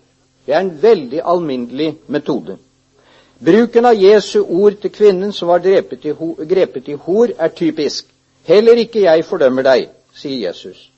Det 0.46 0.54
er 0.54 0.62
en 0.62 0.76
veldig 0.82 1.22
alminnelig 1.24 1.94
metode. 2.08 2.58
Bruken 3.40 3.86
av 3.86 4.00
Jesu 4.00 4.40
ord 4.42 4.78
til 4.82 4.94
kvinnen 4.94 5.34
som 5.34 5.50
var 5.52 5.64
grepet 5.64 6.06
i, 6.06 6.14
grepet 6.48 6.90
i 6.90 6.98
hor, 7.08 7.32
er 7.38 7.52
typisk. 7.52 8.08
Heller 8.48 8.80
ikke 8.80 9.04
jeg 9.04 9.26
fordømmer 9.26 9.66
deg, 9.66 9.88
sier 10.16 10.38
Jesus. 10.48 10.90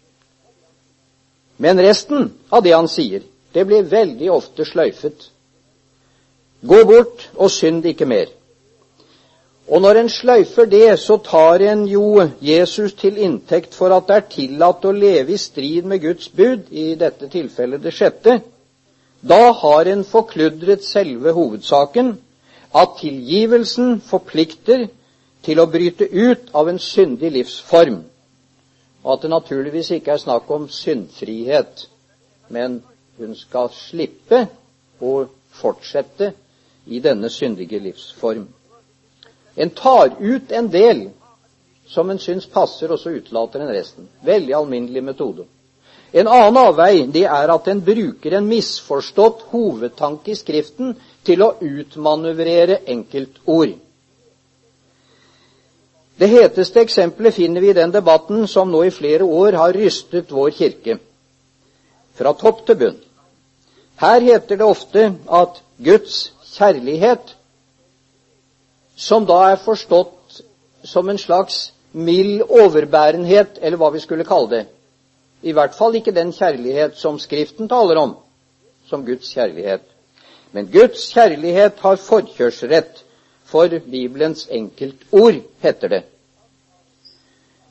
Men 1.58 1.82
resten 1.82 2.32
av 2.50 2.64
det 2.64 2.76
han 2.76 2.88
sier, 2.88 3.24
det 3.54 3.66
blir 3.66 3.88
veldig 3.90 4.30
ofte 4.32 4.66
sløyfet. 4.66 5.30
Gå 6.62 6.84
bort 6.90 7.30
og 7.36 7.52
synd 7.52 7.86
ikke 7.86 8.06
mer. 8.10 8.30
Og 9.68 9.82
når 9.84 10.00
en 10.00 10.10
sløyfer 10.10 10.66
det, 10.66 11.00
så 11.00 11.18
tar 11.18 11.62
en 11.72 11.84
jo 11.90 12.24
Jesus 12.42 12.94
til 12.94 13.18
inntekt 13.20 13.76
for 13.76 13.92
at 13.92 14.08
det 14.08 14.16
er 14.16 14.30
tillatt 14.32 14.86
å 14.86 14.94
leve 14.96 15.34
i 15.36 15.42
strid 15.42 15.90
med 15.90 16.02
Guds 16.06 16.30
bud, 16.30 16.70
i 16.72 16.96
dette 16.96 17.28
tilfellet 17.28 17.84
det 17.84 17.94
sjette, 17.94 18.40
da 19.22 19.52
har 19.52 19.90
en 19.92 20.06
forkludret 20.08 20.86
selve 20.86 21.34
hovedsaken, 21.36 22.14
at 22.76 22.96
tilgivelsen 23.02 23.98
forplikter 24.06 24.88
til 25.44 25.60
å 25.60 25.68
bryte 25.72 26.06
ut 26.06 26.54
av 26.54 26.70
en 26.70 26.80
syndig 26.80 27.32
livsform, 27.36 28.04
og 29.08 29.14
at 29.14 29.22
det 29.24 29.30
naturligvis 29.32 29.94
ikke 29.96 30.12
er 30.12 30.20
snakk 30.20 30.50
om 30.52 30.66
syndfrihet, 30.68 31.86
men 32.52 32.82
hun 33.16 33.36
skal 33.40 33.70
slippe 33.72 34.42
å 35.00 35.14
fortsette 35.56 36.34
i 36.92 37.00
denne 37.00 37.30
syndige 37.32 37.80
livsform. 37.80 38.44
En 39.56 39.72
tar 39.72 40.12
ut 40.20 40.52
en 40.52 40.68
del 40.72 41.06
som 41.88 42.12
en 42.12 42.20
syns 42.20 42.50
passer, 42.52 42.92
og 42.92 43.00
så 43.00 43.16
utelater 43.16 43.64
en 43.64 43.72
resten. 43.72 44.10
Veldig 44.28 44.58
alminnelig 44.60 45.04
metode. 45.04 45.48
En 46.12 46.28
annen 46.28 46.60
avvei 46.60 47.08
det 47.08 47.24
er 47.32 47.56
at 47.56 47.72
en 47.72 47.80
bruker 47.88 48.36
en 48.36 48.52
misforstått 48.52 49.48
hovedtanke 49.54 50.36
i 50.36 50.40
Skriften 50.40 50.98
til 51.24 51.48
å 51.48 51.54
utmanøvrere 51.64 52.82
enkeltord. 52.92 53.78
Det 56.18 56.30
heteste 56.32 56.82
eksempelet 56.82 57.36
finner 57.36 57.62
vi 57.62 57.70
i 57.70 57.78
den 57.78 57.92
debatten 57.94 58.48
som 58.50 58.72
nå 58.74 58.84
i 58.88 58.94
flere 58.94 59.26
år 59.26 59.58
har 59.60 59.76
rystet 59.78 60.32
vår 60.34 60.50
kirke, 60.58 60.98
fra 62.18 62.34
topp 62.34 62.64
til 62.66 62.80
bunn. 62.80 62.98
Her 64.02 64.22
heter 64.26 64.58
det 64.58 64.66
ofte 64.66 65.04
at 65.30 65.62
Guds 65.78 66.32
kjærlighet, 66.56 67.36
som 68.98 69.26
da 69.30 69.38
er 69.52 69.62
forstått 69.62 70.42
som 70.84 71.10
en 71.10 71.22
slags 71.22 71.72
mild 71.94 72.42
overbærenhet, 72.50 73.60
eller 73.62 73.78
hva 73.78 73.92
vi 73.94 74.02
skulle 74.02 74.26
kalle 74.26 74.50
det, 74.56 74.64
i 75.46 75.54
hvert 75.54 75.76
fall 75.78 75.96
ikke 76.00 76.16
den 76.16 76.34
kjærlighet 76.34 76.98
som 76.98 77.20
Skriften 77.22 77.70
taler 77.70 78.02
om, 78.02 78.16
som 78.90 79.06
Guds 79.06 79.30
kjærlighet. 79.34 79.86
Men 80.52 80.70
Guds 80.74 81.12
kjærlighet 81.14 81.78
har 81.86 82.02
forkjørsrett 82.02 83.04
for 83.48 83.72
Bibelens 83.92 84.48
enkeltord, 84.52 85.42
heter 85.64 85.94
det. 85.96 86.04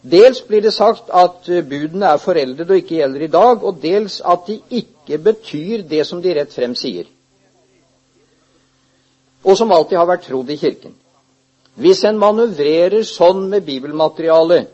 Dels 0.06 0.40
blir 0.46 0.62
det 0.62 0.72
sagt 0.74 1.10
at 1.10 1.48
eh, 1.50 1.64
budene 1.66 2.12
er 2.12 2.22
foreldede 2.22 2.70
og 2.70 2.82
ikke 2.82 3.00
gjelder 3.00 3.24
i 3.26 3.32
dag, 3.32 3.64
og 3.64 3.80
dels 3.82 4.20
at 4.24 4.46
de 4.46 4.60
ikke 4.70 5.18
betyr 5.18 5.82
det 5.88 6.04
som 6.06 6.22
de 6.22 6.34
rett 6.36 6.54
frem 6.54 6.76
sier, 6.78 7.08
og 9.46 9.58
som 9.58 9.72
alltid 9.72 9.98
har 9.98 10.08
vært 10.08 10.26
trodd 10.26 10.50
i 10.50 10.58
Kirken. 10.58 10.94
Hvis 11.76 12.04
en 12.08 12.18
manøvrerer 12.18 13.02
sånn 13.06 13.48
med 13.50 13.66
bibelmaterialet, 13.66 14.70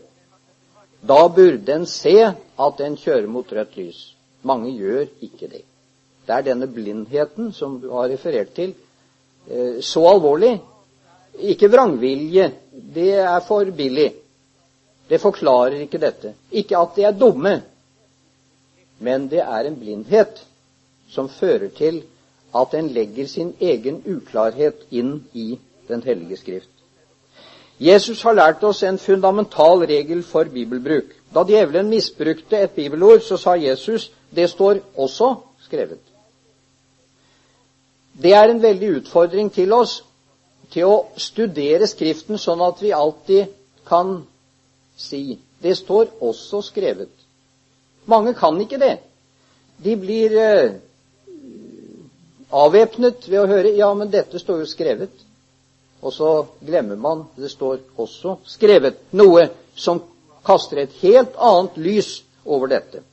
da 1.02 1.26
burde 1.34 1.74
en 1.74 1.86
se 1.90 2.14
at 2.22 2.82
en 2.84 2.96
kjører 2.96 3.26
mot 3.26 3.48
rødt 3.52 3.76
lys. 3.80 4.02
Mange 4.46 4.70
gjør 4.76 5.08
ikke 5.24 5.48
det. 5.48 5.64
Det 6.26 6.34
er 6.36 6.44
denne 6.46 6.68
blindheten 6.70 7.50
som 7.56 7.80
du 7.82 7.88
har 7.90 8.10
referert 8.12 8.52
til, 8.54 8.74
eh, 9.48 9.80
så 9.82 10.04
alvorlig. 10.12 10.60
Ikke 11.38 11.70
vrangvilje, 11.70 12.52
det 12.94 13.12
er 13.14 13.40
for 13.46 13.64
billig. 13.64 14.12
Det 15.08 15.20
forklarer 15.20 15.80
ikke 15.84 16.00
dette. 16.00 16.34
Ikke 16.50 16.78
at 16.78 16.96
de 16.96 17.04
er 17.04 17.18
dumme, 17.18 17.62
men 18.98 19.28
det 19.30 19.40
er 19.40 19.66
en 19.66 19.76
blindhet 19.76 20.44
som 21.10 21.28
fører 21.28 21.68
til 21.76 22.02
at 22.56 22.74
en 22.74 22.88
legger 22.88 23.26
sin 23.26 23.54
egen 23.60 24.02
uklarhet 24.06 24.86
inn 24.90 25.24
i 25.32 25.58
Den 25.88 26.02
hellige 26.02 26.36
skrift. 26.36 26.68
Jesus 27.80 28.22
har 28.22 28.36
lært 28.38 28.62
oss 28.64 28.82
en 28.86 28.98
fundamental 28.98 29.82
regel 29.90 30.22
for 30.22 30.44
bibelbruk. 30.44 31.10
Da 31.34 31.42
djevelen 31.44 31.88
misbrukte 31.90 32.60
et 32.62 32.70
bibelord, 32.70 33.20
så 33.20 33.36
sa 33.36 33.56
Jesus 33.58 34.12
det 34.30 34.50
står 34.50 34.78
også 34.96 35.34
skrevet. 35.64 35.98
Det 38.22 38.32
er 38.32 38.48
en 38.48 38.62
veldig 38.62 38.90
utfordring 39.00 39.50
til 39.52 39.72
oss 39.72 40.04
til 40.72 40.88
å 40.88 40.96
studere 41.20 41.88
Skriften 41.90 42.40
sånn 42.40 42.62
at 42.64 42.80
vi 42.82 42.92
alltid 42.96 43.52
kan 43.88 44.22
si. 44.96 45.38
Det 45.62 45.74
står 45.78 46.14
også 46.20 46.62
skrevet. 46.66 47.12
Mange 48.10 48.34
kan 48.34 48.58
ikke 48.60 48.80
det. 48.82 48.96
De 49.82 49.94
blir 49.98 50.34
eh, 50.38 50.72
avvæpnet 52.50 53.28
ved 53.28 53.40
å 53.42 53.50
høre 53.50 53.74
ja, 53.76 53.92
men 53.94 54.10
dette 54.10 54.40
står 54.42 54.62
jo 54.64 54.70
skrevet. 54.70 55.14
Og 56.02 56.14
så 56.14 56.32
glemmer 56.64 56.98
man 56.98 57.26
det 57.38 57.52
står 57.52 57.78
også 58.00 58.40
skrevet. 58.50 58.98
Noe 59.14 59.48
som 59.78 60.02
kaster 60.46 60.82
et 60.82 60.98
helt 61.02 61.36
annet 61.38 61.78
lys 61.78 62.14
over 62.44 62.72
dette. 62.72 63.04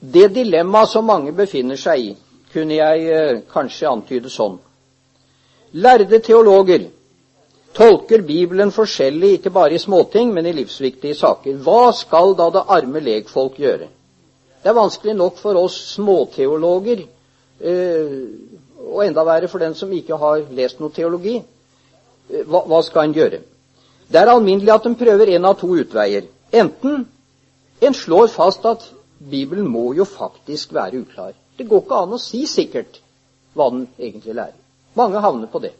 Det 0.00 0.30
dilemmaet 0.34 0.88
som 0.88 1.04
mange 1.04 1.32
befinner 1.36 1.76
seg 1.76 2.00
i, 2.00 2.10
kunne 2.52 2.78
jeg 2.78 3.06
eh, 3.12 3.40
kanskje 3.52 3.88
antyde 3.90 4.32
sånn. 4.32 4.56
Lærde 5.76 6.18
teologer 6.24 6.88
tolker 7.76 8.24
Bibelen 8.26 8.72
forskjellig, 8.74 9.36
ikke 9.38 9.52
bare 9.54 9.76
i 9.76 9.82
småting, 9.82 10.32
men 10.34 10.48
i 10.48 10.54
livsviktige 10.56 11.14
saker. 11.14 11.60
Hva 11.62 11.92
skal 11.94 12.34
da 12.38 12.48
det 12.54 12.64
arme 12.66 13.02
legfolk 13.04 13.60
gjøre? 13.60 13.90
Det 14.60 14.72
er 14.72 14.76
vanskelig 14.76 15.14
nok 15.16 15.38
for 15.40 15.56
oss 15.60 15.76
småteologer, 15.94 17.04
eh, 17.60 18.16
og 18.90 19.04
enda 19.04 19.24
verre 19.24 19.48
for 19.48 19.62
den 19.62 19.74
som 19.74 19.92
ikke 19.92 20.16
har 20.16 20.42
lest 20.56 20.80
noe 20.80 20.90
teologi. 20.96 21.36
Eh, 22.30 22.44
hva, 22.48 22.64
hva 22.64 22.80
skal 22.82 23.08
en 23.08 23.16
gjøre? 23.16 23.42
Det 24.10 24.18
er 24.18 24.32
alminnelig 24.32 24.72
at 24.74 24.88
en 24.88 24.96
prøver 24.98 25.36
en 25.36 25.44
av 25.44 25.60
to 25.60 25.70
utveier. 25.76 26.24
Enten 26.52 27.04
en 27.80 27.94
slår 27.94 28.32
fast 28.32 28.64
at 28.66 28.88
Bibelen 29.20 29.68
må 29.68 29.92
jo 29.94 30.04
faktisk 30.08 30.72
være 30.72 31.02
uklar. 31.04 31.34
Det 31.56 31.68
går 31.68 31.84
ikke 31.84 32.02
an 32.02 32.16
å 32.16 32.20
si 32.20 32.46
sikkert 32.48 33.00
hva 33.54 33.68
den 33.72 33.86
egentlig 33.98 34.34
lærer. 34.34 34.56
Mange 34.96 35.20
havner 35.20 35.50
på 35.52 35.60
det. 35.60 35.74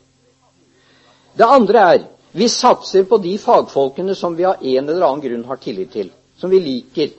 Det 1.39 1.47
andre 1.47 1.85
er 1.95 2.03
vi 2.33 2.49
satser 2.49 3.07
på 3.11 3.19
de 3.19 3.33
fagfolkene 3.39 4.15
som 4.15 4.37
vi 4.37 4.45
av 4.47 4.61
en 4.63 4.89
eller 4.89 5.07
annen 5.07 5.23
grunn 5.25 5.47
har 5.49 5.59
tillit 5.63 5.91
til, 5.93 6.11
som 6.39 6.51
vi 6.51 6.61
liker. 6.63 7.11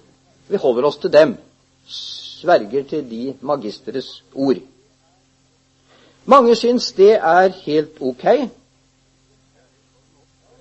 Vi 0.48 0.60
holder 0.62 0.88
oss 0.88 1.00
til 1.02 1.12
dem. 1.12 1.34
Sverger 1.88 2.86
til 2.88 3.04
de 3.10 3.34
magisteres 3.42 4.22
ord. 4.34 4.62
Mange 6.26 6.56
syns 6.56 6.92
det 6.96 7.16
er 7.18 7.50
helt 7.66 8.00
ok. 8.00 8.26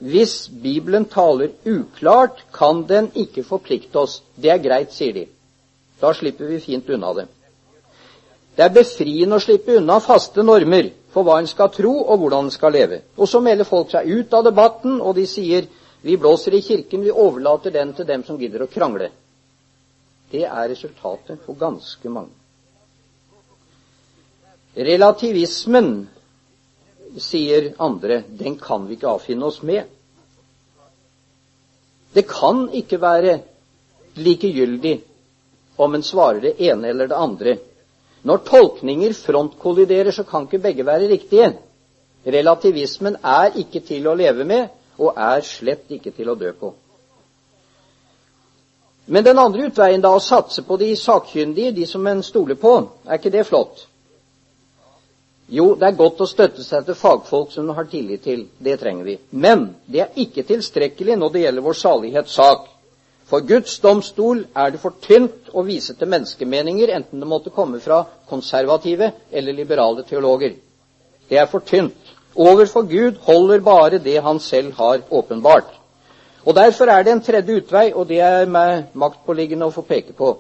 Hvis 0.00 0.48
Bibelen 0.48 1.04
taler 1.04 1.52
uklart, 1.68 2.40
kan 2.52 2.86
den 2.88 3.10
ikke 3.14 3.44
forplikte 3.44 4.00
oss. 4.00 4.22
Det 4.34 4.50
er 4.50 4.62
greit, 4.64 4.94
sier 4.96 5.12
de. 5.14 5.26
Da 6.00 6.14
slipper 6.14 6.48
vi 6.48 6.60
fint 6.60 6.88
unna 6.88 7.12
det. 7.14 7.26
Det 8.56 8.64
er 8.66 8.72
befriende 8.74 9.36
å 9.36 9.42
slippe 9.42 9.76
unna 9.78 10.00
faste 10.04 10.42
normer 10.44 10.90
for 11.12 11.26
hva 11.26 11.38
en 11.40 11.48
skal 11.48 11.70
tro, 11.74 11.92
og 12.02 12.22
hvordan 12.22 12.48
en 12.48 12.54
skal 12.54 12.74
leve. 12.74 13.02
Og 13.16 13.28
så 13.28 13.40
melder 13.44 13.68
folk 13.68 13.92
seg 13.92 14.08
ut 14.08 14.34
av 14.36 14.46
debatten, 14.46 14.98
og 15.00 15.14
de 15.16 15.26
sier 15.28 15.68
vi 16.02 16.16
blåser 16.16 16.56
i 16.56 16.62
kirken, 16.64 17.04
vi 17.04 17.12
overlater 17.12 17.72
den 17.74 17.92
til 17.94 18.08
dem 18.08 18.24
som 18.24 18.38
gidder 18.40 18.64
å 18.64 18.70
krangle. 18.70 19.10
Det 20.30 20.46
er 20.46 20.68
resultatet 20.70 21.42
for 21.44 21.58
ganske 21.58 22.12
mange. 22.12 22.36
Relativismen, 24.76 26.06
sier 27.18 27.72
andre, 27.82 28.22
den 28.28 28.54
kan 28.60 28.86
vi 28.86 28.96
ikke 28.96 29.10
avfinne 29.10 29.48
oss 29.48 29.60
med. 29.66 29.88
Det 32.14 32.22
kan 32.30 32.68
ikke 32.74 33.00
være 33.02 33.40
likegyldig 34.16 34.94
om 35.80 35.94
en 35.96 36.04
svarer 36.04 36.40
det 36.44 36.56
ene 36.68 36.92
eller 36.92 37.10
det 37.10 37.18
andre 37.18 37.56
når 38.22 38.42
tolkninger 38.44 39.12
frontkolliderer, 39.16 40.10
så 40.12 40.24
kan 40.28 40.44
ikke 40.44 40.58
begge 40.58 40.86
være 40.86 41.08
riktige. 41.08 41.54
Relativismen 42.26 43.16
er 43.24 43.56
ikke 43.56 43.80
til 43.80 44.08
å 44.08 44.14
leve 44.14 44.44
med, 44.44 44.68
og 45.00 45.16
er 45.16 45.40
slett 45.46 45.88
ikke 45.88 46.12
til 46.12 46.28
å 46.28 46.36
dø 46.36 46.52
på. 46.52 46.74
Men 49.10 49.24
den 49.24 49.40
andre 49.40 49.70
utveien, 49.70 50.02
da, 50.04 50.12
å 50.12 50.20
satse 50.22 50.62
på 50.62 50.76
de 50.78 50.92
sakkyndige, 50.96 51.72
de 51.72 51.86
som 51.88 52.04
en 52.06 52.20
stoler 52.22 52.60
på, 52.60 52.74
er 53.08 53.16
ikke 53.16 53.32
det 53.32 53.46
flott? 53.48 53.86
Jo, 55.50 55.72
det 55.74 55.88
er 55.88 55.96
godt 55.98 56.20
å 56.22 56.28
støtte 56.30 56.62
seg 56.62 56.84
til 56.86 56.94
fagfolk 56.94 57.50
som 57.50 57.64
en 57.64 57.74
har 57.74 57.88
tillit 57.90 58.22
til. 58.22 58.44
Det 58.58 58.76
trenger 58.78 59.08
vi. 59.08 59.16
Men 59.30 59.64
det 59.90 60.04
er 60.04 60.20
ikke 60.22 60.44
tilstrekkelig 60.46 61.16
når 61.18 61.32
det 61.32 61.42
gjelder 61.42 61.64
vår 61.64 61.78
salighetssak. 61.80 62.68
For 63.30 63.46
Guds 63.46 63.78
domstol 63.78 64.42
er 64.58 64.72
det 64.74 64.80
for 64.82 64.96
tynt 65.02 65.52
å 65.54 65.62
vise 65.62 65.94
til 65.94 66.10
menneskemeninger, 66.10 66.90
enten 66.90 67.22
det 67.22 67.28
måtte 67.30 67.52
komme 67.54 67.78
fra 67.80 68.02
konservative 68.28 69.12
eller 69.30 69.54
liberale 69.54 70.02
teologer. 70.08 70.56
Det 71.30 71.38
er 71.38 71.46
for 71.46 71.62
tynt. 71.62 72.16
Overfor 72.34 72.88
Gud 72.90 73.20
holder 73.22 73.62
bare 73.62 73.98
det 74.02 74.16
han 74.22 74.40
selv 74.40 74.72
har 74.72 75.04
åpenbart. 75.10 75.70
Og 76.44 76.54
Derfor 76.56 76.90
er 76.90 77.02
det 77.02 77.12
en 77.12 77.22
tredje 77.22 77.56
utvei, 77.60 77.92
og 77.94 78.08
det 78.08 78.20
er 78.20 78.46
meg 78.50 78.90
maktpåliggende 78.94 79.66
å 79.68 79.74
få 79.74 79.84
peke 79.86 80.12
på. 80.16 80.32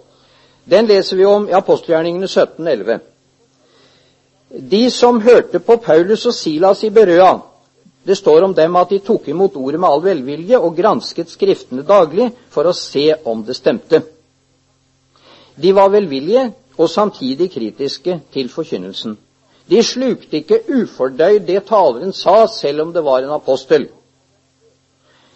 Den 0.70 0.86
leser 0.86 1.16
vi 1.16 1.24
om 1.24 1.46
i 1.48 1.54
apostelgjerningene 1.54 2.26
1711. 2.26 2.98
De 4.70 4.90
som 4.90 5.20
hørte 5.20 5.60
på 5.60 5.76
Paulus 5.76 6.26
og 6.26 6.34
Silas 6.34 6.82
i 6.84 6.90
Berøa, 6.90 7.36
det 8.02 8.16
står 8.16 8.42
om 8.42 8.54
dem 8.54 8.76
at 8.80 8.90
de 8.90 8.98
tok 9.04 9.28
imot 9.28 9.56
ordet 9.60 9.80
med 9.80 9.90
all 9.90 10.02
velvilje 10.04 10.58
og 10.58 10.76
gransket 10.76 11.28
Skriftene 11.30 11.84
daglig 11.86 12.30
for 12.50 12.66
å 12.66 12.76
se 12.76 13.10
om 13.28 13.42
det 13.44 13.58
stemte. 13.58 14.02
De 15.60 15.72
var 15.76 15.92
velvillige 15.92 16.46
og 16.80 16.88
samtidig 16.88 17.50
kritiske 17.52 18.20
til 18.32 18.48
forkynnelsen. 18.48 19.18
De 19.70 19.82
slukte 19.84 20.40
ikke 20.40 20.62
ufordøyd 20.80 21.44
det 21.46 21.60
taleren 21.68 22.14
sa, 22.16 22.46
selv 22.48 22.86
om 22.86 22.94
det 22.94 23.04
var 23.04 23.22
en 23.22 23.36
apostel. 23.36 23.86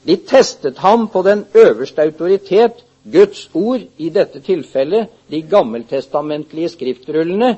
De 0.05 0.17
testet 0.17 0.79
ham 0.79 1.07
på 1.09 1.23
den 1.23 1.45
øverste 1.55 2.03
autoritet, 2.03 2.81
Guds 3.05 3.51
ord, 3.55 3.85
i 3.99 4.09
dette 4.09 4.41
tilfellet 4.41 5.13
de 5.31 5.43
gammeltestamentlige 5.43 6.73
skriftrullene, 6.73 7.57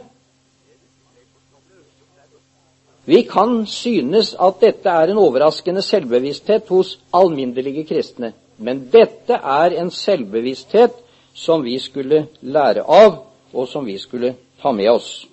vi 3.06 3.22
kan 3.22 3.66
synes 3.66 4.34
at 4.34 4.60
dette 4.60 4.90
er 4.90 5.12
en 5.12 5.20
overraskende 5.22 5.82
selvbevissthet 5.82 6.68
hos 6.68 6.96
alminnelige 7.14 7.84
kristne, 7.86 8.32
men 8.58 8.88
dette 8.92 9.38
er 9.38 9.76
en 9.80 9.90
selvbevissthet 9.90 10.90
som 11.34 11.64
vi 11.64 11.78
skulle 11.78 12.26
lære 12.40 12.82
av, 12.82 13.22
og 13.52 13.68
som 13.68 13.86
vi 13.86 13.98
skulle 13.98 14.34
ta 14.62 14.72
med 14.72 14.90
oss. 14.90 15.26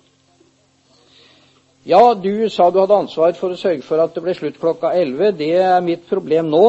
Ja, 1.84 2.14
du 2.14 2.48
sa 2.48 2.70
du 2.70 2.78
hadde 2.80 2.96
ansvar 2.96 3.34
for 3.36 3.52
å 3.52 3.58
sørge 3.60 3.82
for 3.84 4.00
at 4.00 4.14
det 4.14 4.22
ble 4.24 4.32
slutt 4.36 4.60
klokka 4.60 4.94
11. 4.96 5.34
Det 5.36 5.50
er 5.60 5.82
mitt 5.84 6.06
problem 6.08 6.48
nå. 6.48 6.64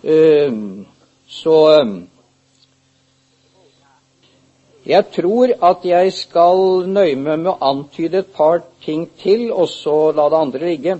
Ehm, 0.00 0.86
så 1.28 1.56
ehm, 1.74 1.96
jeg 4.90 5.06
tror 5.14 5.52
at 5.62 5.84
jeg 5.86 6.12
skal 6.16 6.88
nøye 6.90 7.14
meg 7.14 7.38
med 7.44 7.52
å 7.52 7.58
antyde 7.62 8.24
et 8.24 8.32
par 8.34 8.64
ting 8.84 9.04
til, 9.22 9.50
og 9.52 9.68
så 9.70 10.10
la 10.16 10.26
det 10.32 10.40
andre 10.40 10.70
ligge. 10.72 10.96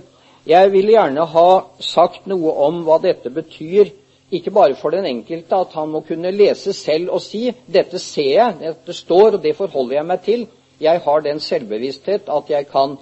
Jeg 0.47 0.71
vil 0.71 0.93
gjerne 0.93 1.25
ha 1.33 1.49
sagt 1.83 2.29
noe 2.31 2.53
om 2.65 2.79
hva 2.87 3.01
dette 3.03 3.29
betyr, 3.33 3.91
ikke 4.31 4.53
bare 4.55 4.77
for 4.79 4.95
den 4.95 5.09
enkelte, 5.09 5.59
at 5.59 5.75
han 5.75 5.91
må 5.91 6.01
kunne 6.07 6.31
lese 6.31 6.71
selv 6.73 7.11
og 7.11 7.21
si 7.21 7.51
'dette 7.51 7.99
ser 7.99 8.31
jeg, 8.31 8.55
dette 8.61 8.93
står, 8.93 9.35
og 9.35 9.43
det 9.43 9.55
forholder 9.55 9.95
jeg 9.95 10.05
meg 10.05 10.19
til'. 10.23 10.47
Jeg 10.79 11.01
har 11.03 11.19
den 11.21 11.39
selvbevissthet 11.39 12.29
at 12.29 12.49
jeg 12.49 12.67
kan 12.67 12.97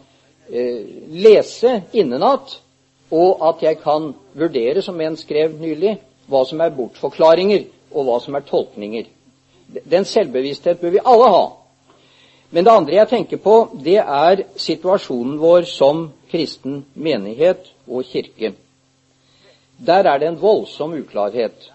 eh, 0.49 0.81
lese 1.07 1.83
innenat, 1.93 2.59
og 3.11 3.47
at 3.49 3.63
jeg 3.63 3.79
kan 3.79 4.13
vurdere, 4.33 4.81
som 4.81 5.01
en 5.01 5.17
skrev 5.17 5.53
nylig, 5.61 5.99
hva 6.27 6.43
som 6.45 6.61
er 6.61 6.73
bortforklaringer, 6.75 7.63
og 7.93 8.03
hva 8.05 8.19
som 8.19 8.35
er 8.35 8.45
tolkninger. 8.49 9.05
Den 9.69 10.05
selvbevissthet 10.05 10.79
bør 10.81 10.95
vi 10.95 11.01
alle 11.05 11.29
ha. 11.29 11.45
Men 12.49 12.65
det 12.65 12.71
andre 12.73 12.95
jeg 12.95 13.09
tenker 13.09 13.37
på, 13.37 13.55
det 13.83 13.99
er 14.01 14.43
situasjonen 14.57 15.37
vår 15.41 15.67
som 15.69 16.07
kristen 16.31 16.83
menighet 16.93 17.69
og 17.87 18.07
kirke. 18.09 18.53
Der 19.77 20.07
er 20.09 20.17
det 20.19 20.27
en 20.27 20.41
voldsom 20.41 20.95
uklarhet, 20.97 21.69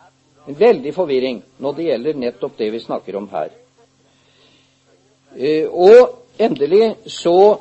en 0.48 0.58
veldig 0.58 0.94
forvirring, 0.94 1.42
når 1.58 1.76
det 1.76 1.86
gjelder 1.88 2.18
nettopp 2.24 2.58
det 2.58 2.72
vi 2.72 2.82
snakker 2.82 3.16
om 3.16 3.28
her. 3.32 3.54
Eh, 5.36 5.70
og 5.70 6.18
endelig 6.38 6.94
så 7.06 7.60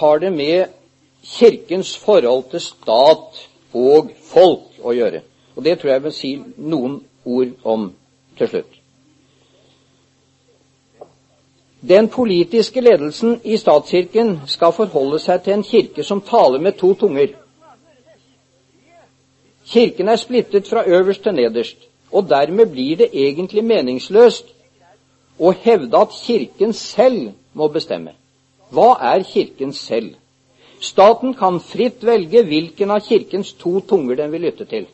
har 0.00 0.18
det 0.18 0.32
med 0.32 0.72
Kirkens 1.26 1.96
forhold 1.98 2.44
til 2.50 2.60
stat 2.60 3.38
og 3.74 4.10
folk 4.22 4.80
å 4.82 4.94
gjøre. 4.94 5.22
Og 5.56 5.64
det 5.64 5.78
tror 5.80 5.92
jeg 5.92 6.04
vil 6.04 6.14
si 6.14 6.32
noen 6.56 7.00
ord 7.24 7.54
om 7.64 7.88
til 8.38 8.50
slutt. 8.52 8.75
Den 11.80 12.08
politiske 12.08 12.80
ledelsen 12.80 13.40
i 13.44 13.56
statskirken 13.56 14.40
skal 14.46 14.72
forholde 14.72 15.18
seg 15.20 15.42
til 15.44 15.58
en 15.58 15.64
kirke 15.66 16.04
som 16.04 16.22
taler 16.24 16.58
med 16.58 16.78
to 16.80 16.94
tunger. 16.94 17.34
Kirken 19.66 20.08
er 20.08 20.16
splittet 20.16 20.68
fra 20.68 20.86
øverst 20.86 21.22
til 21.22 21.34
nederst, 21.34 21.76
og 22.12 22.28
dermed 22.28 22.66
blir 22.72 22.96
det 22.96 23.10
egentlig 23.12 23.64
meningsløst 23.64 24.52
å 25.38 25.52
hevde 25.52 25.98
at 26.00 26.14
Kirken 26.16 26.72
selv 26.72 27.32
må 27.52 27.68
bestemme. 27.68 28.14
Hva 28.72 28.94
er 29.12 29.26
Kirken 29.26 29.72
selv? 29.72 30.14
Staten 30.80 31.34
kan 31.34 31.60
fritt 31.60 32.04
velge 32.04 32.42
hvilken 32.44 32.90
av 32.90 33.04
Kirkens 33.04 33.52
to 33.52 33.80
tunger 33.80 34.16
den 34.16 34.32
vil 34.32 34.46
lytte 34.48 34.64
til. 34.64 34.86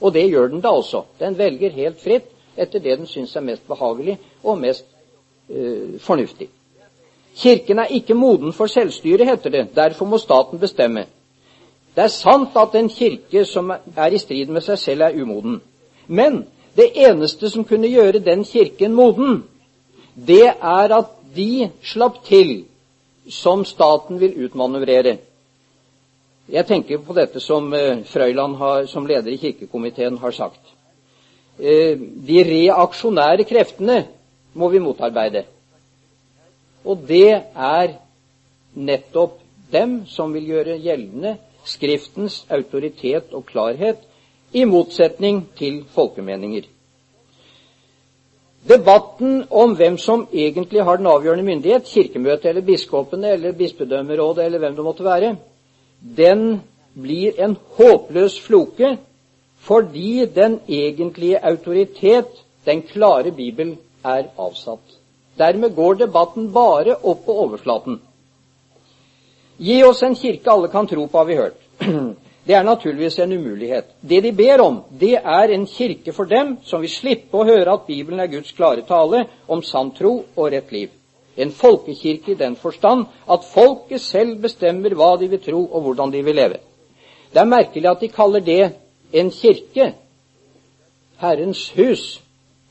Og 0.00 0.14
det 0.14 0.30
gjør 0.30 0.48
den 0.48 0.62
da 0.64 0.72
også. 0.74 1.04
Den 1.20 1.38
velger 1.38 1.70
helt 1.70 2.00
fritt 2.02 2.30
etter 2.56 2.80
det 2.82 2.98
den 2.98 3.06
syns 3.06 3.36
er 3.36 3.44
mest 3.46 3.66
behagelig 3.68 4.18
og 4.42 4.58
mest 4.58 4.86
fornuftig. 5.98 6.48
Kirken 7.36 7.78
er 7.78 7.84
ikke 7.94 8.14
moden 8.14 8.52
for 8.52 8.66
selvstyre, 8.66 9.24
heter 9.24 9.50
det. 9.50 9.66
Derfor 9.76 10.06
må 10.06 10.18
staten 10.18 10.58
bestemme. 10.58 11.06
Det 11.96 12.02
er 12.04 12.12
sant 12.12 12.56
at 12.56 12.74
en 12.78 12.88
kirke 12.88 13.44
som 13.44 13.70
er 13.70 14.14
i 14.14 14.18
strid 14.18 14.50
med 14.52 14.62
seg 14.62 14.78
selv, 14.78 15.02
er 15.02 15.22
umoden. 15.22 15.60
Men 16.06 16.44
det 16.76 16.92
eneste 16.94 17.50
som 17.50 17.64
kunne 17.64 17.90
gjøre 17.90 18.22
den 18.24 18.44
kirken 18.44 18.94
moden, 18.94 19.42
det 20.14 20.46
er 20.46 20.94
at 20.96 21.10
de 21.36 21.70
slapp 21.82 22.22
til 22.26 22.64
som 23.30 23.64
staten 23.64 24.20
vil 24.20 24.44
utmanøvrere. 24.44 25.16
Jeg 26.50 26.66
tenker 26.66 26.98
på 26.98 27.14
dette 27.14 27.40
som 27.40 27.72
uh, 27.72 28.02
Frøyland 28.04 28.56
har, 28.58 28.86
som 28.90 29.06
leder 29.06 29.30
i 29.30 29.38
kirkekomiteen 29.38 30.18
har 30.18 30.34
sagt. 30.34 30.72
Uh, 31.58 31.94
de 32.26 32.42
reaksjonære 32.46 33.44
kreftene 33.46 34.04
må 34.54 34.68
vi 34.68 34.82
motarbeide. 34.82 35.44
Og 36.84 37.04
det 37.08 37.42
er 37.54 37.94
nettopp 38.74 39.38
dem 39.72 40.02
som 40.10 40.34
vil 40.34 40.48
gjøre 40.54 40.80
gjeldende 40.82 41.36
Skriftens 41.64 42.46
autoritet 42.48 43.34
og 43.36 43.44
klarhet, 43.46 43.98
i 44.56 44.64
motsetning 44.64 45.42
til 45.58 45.82
folkemeninger. 45.94 46.64
Debatten 48.68 49.44
om 49.50 49.76
hvem 49.76 49.98
som 49.98 50.26
egentlig 50.32 50.82
har 50.84 50.96
den 50.96 51.06
avgjørende 51.06 51.44
myndighet, 51.44 51.84
Kirkemøtet 51.84 52.48
eller 52.50 52.64
biskopene 52.66 53.30
eller 53.36 53.52
bispedømmerådet 53.52 54.44
eller 54.44 54.58
hvem 54.58 54.74
det 54.76 54.84
måtte 54.84 55.04
være, 55.04 55.36
den 56.16 56.60
blir 56.96 57.38
en 57.38 57.56
håpløs 57.76 58.40
floke 58.40 58.96
fordi 59.60 60.24
den 60.34 60.58
egentlige 60.68 61.38
autoritet, 61.44 62.28
den 62.64 62.82
klare 62.82 63.30
Bibel, 63.32 63.76
er 64.04 64.30
avsatt. 64.36 64.96
Dermed 65.38 65.74
går 65.74 65.94
debatten 65.94 66.50
bare 66.52 66.96
opp 67.02 67.24
på 67.26 67.36
overflaten. 67.44 68.00
Gi 69.60 69.82
oss 69.84 70.02
en 70.02 70.16
kirke 70.16 70.50
alle 70.50 70.68
kan 70.68 70.86
tro 70.88 71.06
på, 71.06 71.18
har 71.18 71.24
vi 71.24 71.36
hørt. 71.36 71.60
Det 72.46 72.54
er 72.56 72.64
naturligvis 72.64 73.18
en 73.18 73.32
umulighet. 73.32 73.84
Det 74.00 74.22
de 74.24 74.32
ber 74.32 74.60
om, 74.64 74.80
det 75.00 75.18
er 75.18 75.52
en 75.52 75.66
kirke 75.66 76.12
for 76.12 76.24
dem 76.24 76.56
som 76.64 76.80
vil 76.80 76.90
slippe 76.90 77.36
å 77.36 77.44
høre 77.44 77.74
at 77.76 77.84
Bibelen 77.86 78.20
er 78.20 78.30
Guds 78.32 78.54
klare 78.56 78.82
tale 78.88 79.26
om 79.46 79.62
sann 79.62 79.92
tro 79.94 80.24
og 80.34 80.48
rett 80.50 80.72
liv. 80.72 80.88
En 81.36 81.52
folkekirke 81.52 82.32
i 82.32 82.38
den 82.40 82.56
forstand 82.56 83.04
at 83.28 83.44
folket 83.52 84.00
selv 84.00 84.40
bestemmer 84.42 84.96
hva 84.96 85.12
de 85.20 85.28
vil 85.30 85.42
tro 85.44 85.60
og 85.68 85.84
hvordan 85.84 86.10
de 86.16 86.24
vil 86.24 86.40
leve. 86.40 86.58
Det 87.30 87.44
er 87.44 87.52
merkelig 87.52 87.90
at 87.90 88.00
de 88.00 88.08
kaller 88.08 88.40
det 88.40 88.72
en 89.12 89.30
kirke. 89.30 89.92
Herrens 91.20 91.68
hus, 91.76 92.22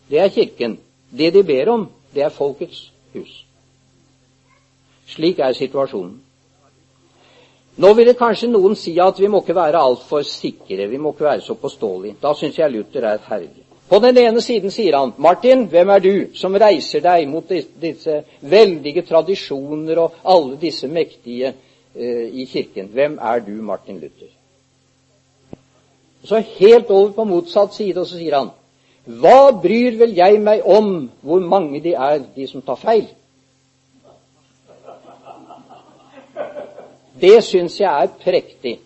det 0.09 0.19
er 0.19 0.33
kirken. 0.33 0.79
Det 1.17 1.33
de 1.33 1.43
ber 1.43 1.69
om, 1.69 1.89
det 2.13 2.23
er 2.23 2.33
folkets 2.33 2.91
hus. 3.13 3.45
Slik 5.09 5.39
er 5.39 5.53
situasjonen. 5.57 6.19
Nå 7.79 7.93
ville 7.95 8.13
kanskje 8.17 8.49
noen 8.51 8.75
si 8.75 8.97
at 8.99 9.19
vi 9.21 9.29
må 9.31 9.39
ikke 9.39 9.55
være 9.55 9.79
altfor 9.79 10.25
sikre, 10.27 10.87
vi 10.91 10.99
må 10.99 11.13
ikke 11.13 11.29
være 11.29 11.41
så 11.45 11.55
påståelige. 11.55 12.17
Da 12.21 12.33
syns 12.35 12.59
jeg 12.59 12.71
Luther 12.71 13.07
er 13.07 13.21
herlig. 13.29 13.63
På 13.89 13.97
den 14.03 14.17
ene 14.17 14.41
siden 14.41 14.71
sier 14.71 14.97
han, 14.97 15.13
'Martin, 15.17 15.65
hvem 15.65 15.89
er 15.89 15.99
du 15.99 16.25
som 16.33 16.53
reiser 16.53 17.01
deg 17.01 17.27
mot 17.27 17.49
disse 17.81 18.23
veldige 18.41 19.01
tradisjoner 19.01 19.97
og 19.97 20.19
alle 20.25 20.57
disse 20.61 20.87
mektige 20.87 21.53
eh, 21.95 22.27
i 22.33 22.45
Kirken? 22.45 22.91
Hvem 22.93 23.17
er 23.21 23.39
du, 23.39 23.51
Martin 23.61 23.99
Luther?' 23.99 24.35
Så 26.23 26.43
helt 26.59 26.89
over 26.91 27.11
på 27.11 27.23
motsatt 27.23 27.73
side, 27.73 27.99
og 27.99 28.07
så 28.07 28.17
sier 28.17 28.37
han, 28.37 28.49
'Hva 29.07 29.51
bryr 29.61 29.97
vel 29.99 30.13
jeg 30.15 30.41
meg 30.41 30.65
om 30.65 31.09
hvor 31.21 31.39
mange 31.39 31.79
de 31.83 31.93
er, 31.93 32.19
de 32.35 32.47
som 32.47 32.61
tar 32.61 32.75
feil?' 32.75 33.09
Det 37.21 37.43
syns 37.43 37.79
jeg 37.79 38.03
er 38.03 38.11
prektig. 38.23 38.79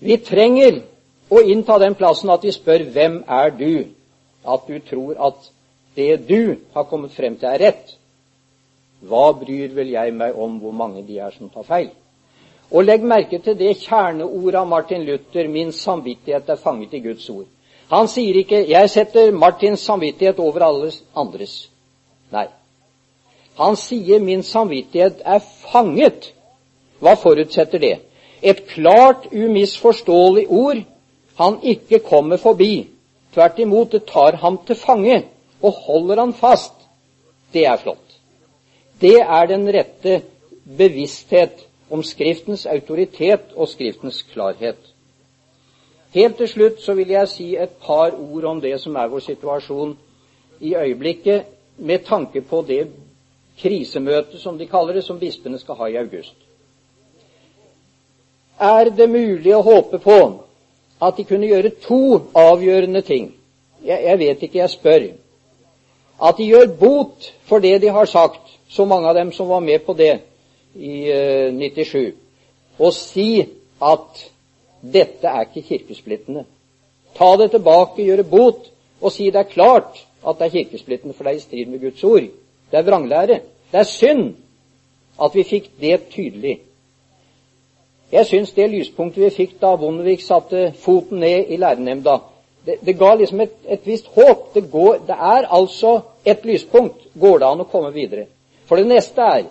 Vi 0.00 0.16
trenger 0.16 0.82
å 1.30 1.40
innta 1.40 1.78
den 1.78 1.94
plassen 1.94 2.30
at 2.30 2.42
vi 2.44 2.52
spør 2.52 2.84
'Hvem 2.84 3.24
er 3.28 3.50
du?' 3.50 3.90
At 4.44 4.66
du 4.66 4.78
tror 4.78 5.14
at 5.26 5.50
det 5.96 6.28
du 6.28 6.56
har 6.74 6.82
kommet 6.90 7.12
frem 7.12 7.36
til, 7.36 7.48
er 7.48 7.58
rett. 7.58 7.96
Hva 9.02 9.32
bryr 9.38 9.74
vel 9.74 9.92
jeg 9.92 10.14
meg 10.14 10.38
om 10.38 10.58
hvor 10.58 10.74
mange 10.74 11.04
de 11.06 11.18
er 11.18 11.30
som 11.30 11.50
tar 11.50 11.62
feil? 11.62 11.90
Og 12.72 12.84
legg 12.84 13.04
merke 13.04 13.38
til 13.38 13.58
det 13.58 13.76
kjerneordet 13.84 14.58
av 14.58 14.68
Martin 14.68 15.04
Luther 15.04 15.48
'Min 15.48 15.72
samvittighet 15.72 16.48
er 16.48 16.56
fanget 16.56 16.94
i 16.94 17.00
Guds 17.00 17.30
ord'. 17.30 17.51
Han 17.92 18.08
sier 18.08 18.38
ikke 18.40 18.68
'Jeg 18.68 18.90
setter 18.90 19.30
Martins 19.30 19.80
samvittighet 19.80 20.38
over 20.38 20.64
alles 20.64 21.02
andres'. 21.16 21.68
Nei. 22.32 22.46
Han 23.58 23.76
sier 23.76 24.18
'Min 24.18 24.42
samvittighet 24.42 25.20
er 25.24 25.38
fanget 25.72 26.32
hva 27.00 27.14
forutsetter 27.14 27.78
det? 27.78 27.98
Et 28.42 28.66
klart, 28.66 29.26
umisforståelig 29.32 30.46
ord 30.48 30.82
han 31.36 31.58
ikke 31.62 31.98
kommer 31.98 32.36
forbi. 32.36 32.88
Tvert 33.34 33.58
imot, 33.58 33.92
det 33.92 34.04
tar 34.04 34.36
ham 34.36 34.58
til 34.66 34.76
fange 34.76 35.24
og 35.62 35.72
holder 35.72 36.20
han 36.20 36.34
fast. 36.34 36.72
Det 37.52 37.66
er 37.66 37.76
flott. 37.76 38.18
Det 39.00 39.20
er 39.20 39.46
den 39.46 39.68
rette 39.68 40.22
bevissthet 40.78 41.66
om 41.90 42.02
Skriftens 42.02 42.66
autoritet 42.66 43.52
og 43.56 43.68
Skriftens 43.68 44.22
klarhet. 44.22 44.91
Helt 46.12 46.36
til 46.36 46.48
slutt 46.48 46.80
så 46.82 46.94
vil 46.94 47.08
jeg 47.14 47.28
si 47.28 47.48
et 47.56 47.78
par 47.82 48.12
ord 48.12 48.44
om 48.44 48.60
det 48.60 48.74
som 48.80 48.96
er 48.96 49.08
vår 49.08 49.24
situasjon 49.24 49.96
i 50.60 50.74
øyeblikket, 50.76 51.44
med 51.76 52.04
tanke 52.04 52.40
på 52.40 52.64
det 52.68 52.86
krisemøtet, 53.58 54.40
som 54.40 54.58
de 54.58 54.66
kaller 54.66 54.94
det, 54.94 55.04
som 55.04 55.18
bispene 55.18 55.58
skal 55.58 55.74
ha 55.80 55.88
i 55.88 55.96
august 55.96 56.36
er 58.62 58.90
det 58.94 59.08
mulig 59.10 59.54
å 59.56 59.64
håpe 59.66 59.98
på 60.02 60.18
at 61.02 61.16
de 61.18 61.26
kunne 61.26 61.48
gjøre 61.50 61.74
to 61.82 62.02
avgjørende 62.38 63.02
ting. 63.02 63.32
Jeg, 63.82 64.04
jeg 64.06 64.18
vet 64.20 64.42
ikke, 64.46 64.60
jeg 64.60 64.70
spør. 64.70 65.06
At 66.22 66.38
de 66.38 66.46
gjør 66.46 66.76
bot 66.78 67.32
for 67.48 67.62
det 67.64 67.80
de 67.82 67.90
har 67.90 68.06
sagt, 68.06 68.44
så 68.70 68.86
mange 68.86 69.08
av 69.10 69.18
dem 69.18 69.32
som 69.34 69.50
var 69.50 69.64
med 69.64 69.82
på 69.86 69.96
det 69.98 70.12
i 70.78 71.10
uh, 71.10 71.50
eh, 71.50 71.58
97, 71.58 72.14
og 72.78 72.94
si 72.96 73.42
at 73.82 74.22
dette 74.82 75.28
er 75.28 75.46
ikke 75.46 75.62
kirkesplittende. 75.68 76.44
Ta 77.16 77.36
det 77.36 77.50
tilbake, 77.50 78.04
gjøre 78.04 78.24
bot, 78.24 78.70
og 79.00 79.12
si 79.12 79.30
det 79.30 79.40
er 79.40 79.50
klart 79.50 80.00
at 80.26 80.38
det 80.38 80.46
er 80.46 80.56
kirkesplittende, 80.56 81.14
for 81.14 81.24
det 81.24 81.32
er 81.32 81.36
i 81.36 81.44
strid 81.44 81.66
med 81.66 81.80
Guds 81.80 82.04
ord. 82.04 82.28
Det 82.70 82.78
er 82.78 82.82
vranglære. 82.82 83.40
Det 83.72 83.80
er 83.80 83.88
synd 83.88 84.34
at 85.22 85.34
vi 85.34 85.44
fikk 85.44 85.70
det 85.80 86.00
tydelig. 86.10 86.58
Jeg 88.12 88.26
syns 88.26 88.52
det 88.52 88.70
lyspunktet 88.70 89.24
vi 89.24 89.30
fikk 89.30 89.56
da 89.60 89.76
Bondevik 89.76 90.20
satte 90.20 90.72
foten 90.76 91.20
ned 91.20 91.48
i 91.48 91.56
lærernemnda, 91.56 92.18
det, 92.66 92.76
det, 92.86 92.98
ga 92.98 93.14
liksom 93.14 93.40
et, 93.40 93.54
et 93.68 93.86
visst 93.86 94.06
håp. 94.14 94.54
Det, 94.54 94.70
går, 94.70 95.00
det, 95.06 95.16
er 95.16 95.48
altså 95.50 96.00
et 96.24 96.44
lyspunkt. 96.44 97.08
Går 97.20 97.38
det 97.38 97.48
an 97.48 97.64
å 97.64 97.66
komme 97.70 97.90
videre? 97.94 98.28
For 98.66 98.78
det 98.78 98.86
neste 98.86 99.22
er 99.22 99.48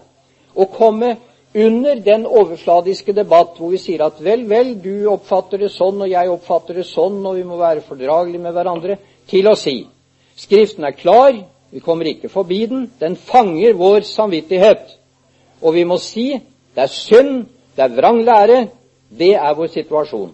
å 0.56 0.68
komme 0.72 1.18
under 1.54 1.95
den 1.95 2.26
overfladiske 2.26 3.14
debatt 3.14 3.58
hvor 3.60 3.74
vi 3.74 3.80
sier 3.82 4.06
at 4.06 4.20
vel, 4.24 4.45
vel, 4.49 4.76
du 4.80 5.08
oppfatter 5.12 5.60
det 5.66 5.72
sånn, 5.74 5.99
og 6.04 6.12
jeg 6.12 6.32
oppfatter 6.32 6.80
det 6.80 6.86
sånn, 6.88 7.20
og 7.28 7.36
vi 7.36 7.43
må 7.47 7.58
være 7.60 7.84
fordragelige 7.84 8.43
med 8.43 8.56
hverandre, 8.56 8.97
til 9.28 9.49
å 9.52 9.58
si 9.60 9.82
Skriften 10.41 10.88
er 10.88 10.95
klar, 10.97 11.36
vi 11.70 11.80
kommer 11.84 12.08
ikke 12.10 12.32
forbi 12.32 12.64
den, 12.66 12.86
den 12.99 13.14
fanger 13.16 13.76
vår 13.78 14.08
samvittighet. 14.08 14.95
Og 15.62 15.76
vi 15.76 15.84
må 15.86 15.99
si 16.02 16.32
det 16.34 16.86
er 16.88 16.89
synd, 16.89 17.43
det 17.76 17.84
er 17.84 17.93
vrang 17.93 18.24
lære, 18.26 18.64
det 19.12 19.36
er 19.36 19.54
vår 19.54 19.70
situasjon. 19.76 20.32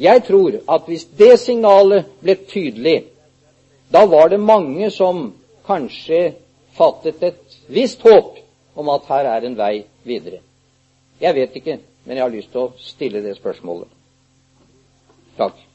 Jeg 0.00 0.22
tror 0.24 0.56
at 0.72 0.88
hvis 0.88 1.04
det 1.18 1.34
signalet 1.42 2.08
ble 2.22 2.38
tydelig, 2.48 2.96
da 3.92 4.06
var 4.08 4.30
det 4.32 4.40
mange 4.40 4.88
som 4.94 5.34
kanskje 5.66 6.22
fattet 6.78 7.22
et 7.22 7.60
visst 7.68 8.00
håp 8.06 8.38
om 8.76 8.88
at 8.94 9.06
her 9.10 9.28
er 9.34 9.46
en 9.50 9.58
vei 9.58 9.84
videre. 10.06 10.40
Jeg 11.20 11.34
vet 11.34 11.56
ikke, 11.56 11.78
men 12.04 12.16
jeg 12.16 12.24
har 12.24 12.32
lyst 12.32 12.52
til 12.52 12.66
å 12.66 12.72
stille 12.80 13.22
det 13.24 13.36
spørsmålet. 13.38 13.88
Takk. 15.36 15.65